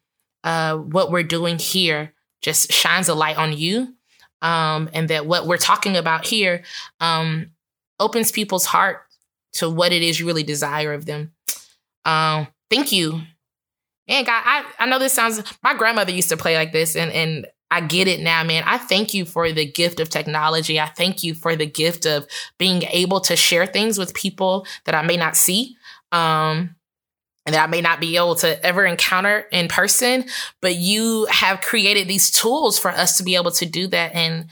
uh, 0.43 0.77
what 0.77 1.11
we're 1.11 1.23
doing 1.23 1.59
here 1.59 2.13
just 2.41 2.71
shines 2.71 3.09
a 3.09 3.13
light 3.13 3.37
on 3.37 3.55
you. 3.55 3.93
Um, 4.41 4.89
and 4.93 5.09
that 5.09 5.25
what 5.25 5.47
we're 5.47 5.57
talking 5.57 5.97
about 5.97 6.25
here, 6.25 6.63
um, 7.01 7.51
opens 7.99 8.31
people's 8.31 8.65
heart 8.65 9.01
to 9.51 9.69
what 9.69 9.91
it 9.91 10.01
is 10.01 10.19
you 10.19 10.25
really 10.25 10.43
desire 10.43 10.93
of 10.93 11.05
them. 11.05 11.33
Um, 12.09 12.47
thank 12.69 12.91
you. 12.91 13.21
And 14.07 14.25
God, 14.25 14.41
I, 14.45 14.65
I 14.79 14.85
know 14.87 14.99
this 14.99 15.13
sounds 15.13 15.41
my 15.63 15.75
grandmother 15.75 16.11
used 16.11 16.29
to 16.29 16.37
play 16.37 16.55
like 16.55 16.71
this 16.71 16.95
and 16.95 17.11
and 17.11 17.47
I 17.71 17.81
get 17.81 18.07
it 18.07 18.19
now, 18.19 18.43
man. 18.43 18.63
I 18.65 18.79
thank 18.79 19.13
you 19.13 19.25
for 19.25 19.51
the 19.51 19.71
gift 19.71 19.99
of 19.99 20.09
technology. 20.09 20.79
I 20.79 20.87
thank 20.87 21.23
you 21.23 21.35
for 21.35 21.55
the 21.55 21.67
gift 21.67 22.07
of 22.07 22.25
being 22.57 22.81
able 22.83 23.19
to 23.21 23.35
share 23.35 23.67
things 23.67 23.99
with 23.99 24.15
people 24.15 24.65
that 24.85 24.95
I 24.95 25.03
may 25.03 25.17
not 25.17 25.35
see. 25.35 25.75
Um, 26.11 26.75
and 27.45 27.53
that 27.53 27.63
I 27.63 27.67
may 27.67 27.81
not 27.81 27.99
be 27.99 28.15
able 28.15 28.35
to 28.37 28.63
ever 28.65 28.85
encounter 28.85 29.45
in 29.51 29.67
person, 29.67 30.25
but 30.61 30.75
you 30.75 31.25
have 31.31 31.61
created 31.61 32.07
these 32.07 32.29
tools 32.31 32.77
for 32.77 32.89
us 32.91 33.17
to 33.17 33.23
be 33.23 33.35
able 33.35 33.51
to 33.51 33.65
do 33.65 33.87
that. 33.87 34.13
And 34.13 34.47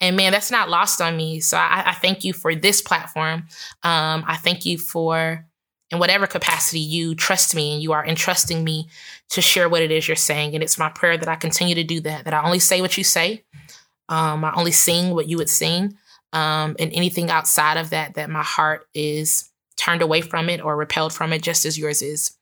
and 0.00 0.16
man, 0.16 0.32
that's 0.32 0.50
not 0.50 0.68
lost 0.68 1.00
on 1.00 1.16
me. 1.16 1.40
So 1.40 1.56
I, 1.56 1.84
I 1.86 1.92
thank 1.94 2.22
you 2.24 2.32
for 2.32 2.54
this 2.54 2.82
platform. 2.82 3.46
Um, 3.82 4.24
I 4.26 4.36
thank 4.36 4.66
you 4.66 4.76
for 4.76 5.46
in 5.90 5.98
whatever 5.98 6.26
capacity 6.26 6.80
you 6.80 7.14
trust 7.14 7.54
me 7.54 7.74
and 7.74 7.82
you 7.82 7.92
are 7.92 8.04
entrusting 8.04 8.64
me 8.64 8.88
to 9.30 9.40
share 9.40 9.68
what 9.68 9.82
it 9.82 9.90
is 9.90 10.08
you're 10.08 10.16
saying. 10.16 10.54
And 10.54 10.62
it's 10.62 10.78
my 10.78 10.88
prayer 10.88 11.16
that 11.16 11.28
I 11.28 11.36
continue 11.36 11.74
to 11.76 11.84
do 11.84 12.00
that, 12.00 12.24
that 12.24 12.34
I 12.34 12.44
only 12.44 12.58
say 12.58 12.80
what 12.80 12.98
you 12.98 13.04
say. 13.04 13.44
Um, 14.08 14.44
I 14.44 14.52
only 14.54 14.72
sing 14.72 15.14
what 15.14 15.28
you 15.28 15.36
would 15.36 15.48
sing. 15.48 15.96
Um, 16.32 16.76
and 16.78 16.92
anything 16.92 17.30
outside 17.30 17.76
of 17.76 17.90
that, 17.90 18.14
that 18.14 18.30
my 18.30 18.42
heart 18.42 18.86
is 18.94 19.50
turned 19.76 20.02
away 20.02 20.20
from 20.20 20.48
it 20.48 20.60
or 20.60 20.76
repelled 20.76 21.12
from 21.12 21.32
it, 21.32 21.42
just 21.42 21.64
as 21.64 21.78
yours 21.78 22.02
is. 22.02 22.36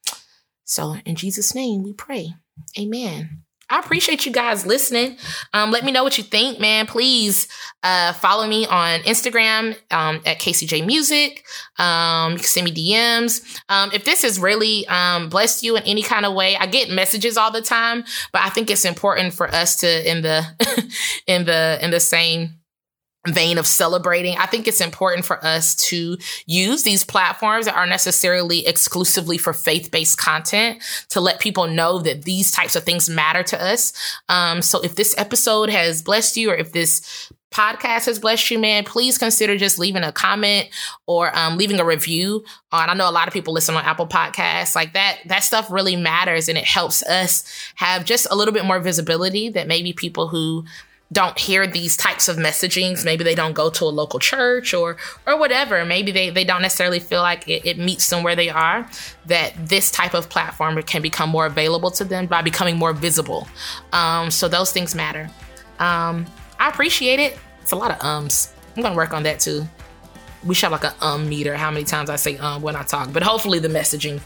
So 0.65 0.97
in 1.05 1.15
Jesus' 1.15 1.55
name 1.55 1.83
we 1.83 1.93
pray. 1.93 2.35
Amen. 2.79 3.44
I 3.71 3.79
appreciate 3.79 4.27
you 4.27 4.33
guys 4.33 4.67
listening. 4.67 5.17
Um, 5.53 5.71
let 5.71 5.85
me 5.85 5.93
know 5.93 6.05
what 6.05 6.19
you 6.19 6.25
think, 6.25 6.61
man. 6.61 6.87
Please 6.87 7.49
uh, 7.83 8.13
follow 8.13 8.47
me 8.47 8.67
on 8.67 9.01
Instagram 9.01 9.77
um, 9.91 10.21
at 10.27 10.39
KCJ 10.39 10.87
Music. 10.87 11.45
Um, 11.79 12.33
you 12.33 12.39
can 12.39 12.47
send 12.47 12.65
me 12.65 12.73
DMs. 12.73 13.61
Um, 13.69 13.91
if 13.93 14.05
this 14.05 14.23
has 14.23 14.39
really 14.39 14.87
um, 14.89 15.29
blessed 15.29 15.63
you 15.63 15.77
in 15.77 15.83
any 15.85 16.03
kind 16.03 16.27
of 16.27 16.35
way, 16.35 16.57
I 16.57 16.67
get 16.67 16.91
messages 16.91 17.37
all 17.37 17.51
the 17.51 17.63
time, 17.63 18.05
but 18.33 18.43
I 18.43 18.51
think 18.51 18.71
it's 18.71 18.85
important 18.85 19.35
for 19.35 19.49
us 19.49 19.77
to 19.77 20.11
in 20.11 20.23
the 20.23 20.45
in 21.27 21.45
the 21.45 21.79
in 21.83 21.91
the 21.91 22.01
same 22.01 22.55
vein 23.29 23.59
of 23.59 23.67
celebrating, 23.67 24.37
I 24.37 24.47
think 24.47 24.69
it's 24.69 24.81
important 24.81 25.25
for 25.25 25.43
us 25.45 25.75
to 25.89 26.19
use 26.47 26.83
these 26.83 27.05
platforms 27.05 27.67
that 27.67 27.77
are 27.77 27.87
necessarily 27.87 28.67
exclusively 28.67 29.39
for 29.39 29.53
faith 29.53 29.91
based 29.91 30.19
content 30.19 30.83
to 31.11 31.21
let 31.21 31.41
people 31.41 31.67
know 31.67 31.99
that 32.01 32.23
these 32.23 32.51
types 32.51 32.77
of 32.77 32.85
things 32.85 33.09
matter 33.09 33.43
to 33.43 33.63
us. 33.63 33.93
Um, 34.29 34.61
so 34.61 34.81
if 34.83 34.95
this 34.97 35.15
episode 35.17 35.71
has 35.71 36.03
blessed 36.03 36.37
you 36.37 36.51
or 36.51 36.55
if 36.55 36.73
this 36.73 37.31
podcast 37.51 38.07
has 38.07 38.19
blessed 38.19 38.51
you, 38.51 38.59
man, 38.59 38.85
please 38.85 39.17
consider 39.17 39.57
just 39.57 39.79
leaving 39.79 40.03
a 40.03 40.13
comment 40.13 40.69
or 41.07 41.37
um, 41.39 41.57
leaving 41.57 41.79
a 41.79 41.85
review. 41.85 42.45
On 42.73 42.91
I 42.91 42.95
know 42.95 43.09
a 43.09 43.13
lot 43.13 43.29
of 43.29 43.33
people 43.33 43.55
listen 43.55 43.77
on 43.77 43.85
Apple 43.85 44.09
Podcasts. 44.09 44.75
Like 44.75 44.93
that, 44.95 45.21
that 45.27 45.45
stuff 45.45 45.71
really 45.71 45.97
matters 45.97 46.49
and 46.49 46.59
it 46.59 46.65
helps 46.65 47.03
us 47.05 47.45
have 47.77 48.05
just 48.05 48.27
a 48.31 48.35
little 48.35 48.53
bit 48.53 48.65
more 48.65 48.81
visibility 48.81 49.49
that 49.51 49.69
maybe 49.69 49.93
people 49.93 50.29
who 50.29 50.65
don't 51.15 51.39
hear 51.39 51.67
these 51.67 51.97
types 51.97 52.29
of 52.29 52.37
messagings. 52.37 53.05
Maybe 53.05 53.25
they 53.25 53.35
don't 53.35 53.53
go 53.53 53.71
to 53.71 53.85
a 53.85 53.87
local 53.87 54.19
church 54.19 54.75
or 54.75 54.97
or 55.27 55.39
whatever. 55.39 55.85
Maybe 55.85 56.13
they, 56.13 56.29
they 56.31 56.45
don't 56.45 56.61
necessarily 56.61 57.01
feel 57.01 57.23
like 57.23 57.49
it, 57.49 57.65
it 57.65 57.79
meets 57.79 58.11
them 58.11 58.23
where 58.23 58.37
they 58.37 58.51
are 58.51 58.87
that 59.27 59.53
this 59.57 59.91
type 59.91 60.13
of 60.13 60.29
platform 60.29 60.83
can 60.83 61.01
become 61.01 61.31
more 61.31 61.47
available 61.47 61.91
to 61.93 62.05
them 62.05 62.27
by 62.27 62.43
becoming 62.43 62.77
more 62.77 62.93
visible. 62.93 63.49
Um, 63.93 64.31
so 64.31 64.49
those 64.49 64.73
things 64.73 64.95
matter. 64.95 65.31
Um, 65.79 66.27
i 66.59 66.69
appreciate 66.69 67.21
it. 67.21 67.39
It's 67.63 67.73
a 67.73 67.77
lot 67.77 67.91
of 67.91 68.05
ums. 68.05 68.53
I'm 68.77 68.83
gonna 68.83 68.97
work 68.97 69.15
on 69.15 69.23
that 69.23 69.41
too. 69.41 69.67
We 70.45 70.55
should 70.55 70.71
have 70.71 70.83
like 70.83 70.93
a 70.93 71.05
um 71.05 71.29
meter 71.29 71.57
how 71.57 71.71
many 71.71 71.87
times 71.87 72.11
i 72.11 72.17
say 72.17 72.37
um 72.37 72.61
when 72.61 72.77
i 72.77 72.83
talk 72.83 73.15
but 73.15 73.23
hopefully 73.23 73.61
the 73.61 73.69
messaging 73.69 74.21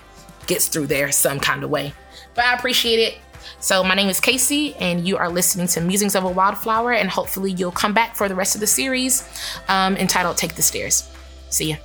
gets 0.49 0.67
through 0.67 0.89
there 0.89 1.13
some 1.13 1.39
kind 1.39 1.63
of 1.63 1.71
way. 1.71 1.93
But 2.35 2.47
i 2.47 2.55
appreciate 2.55 2.99
it 2.99 3.19
so, 3.61 3.83
my 3.83 3.95
name 3.95 4.09
is 4.09 4.21
Casey, 4.21 4.75
and 4.77 5.07
you 5.07 5.17
are 5.17 5.29
listening 5.29 5.67
to 5.69 5.81
Musings 5.81 6.15
of 6.15 6.25
a 6.25 6.31
Wildflower, 6.31 6.93
and 6.93 7.11
hopefully, 7.11 7.53
you'll 7.53 7.73
come 7.73 7.93
back 7.93 8.17
for 8.17 8.29
the 8.29 8.35
rest 8.35 8.55
of 8.55 8.61
the 8.61 8.67
series 8.67 9.29
um, 9.69 9.97
entitled 9.97 10.37
Take 10.37 10.55
the 10.55 10.63
Stairs. 10.63 11.09
See 11.51 11.71
ya. 11.71 11.77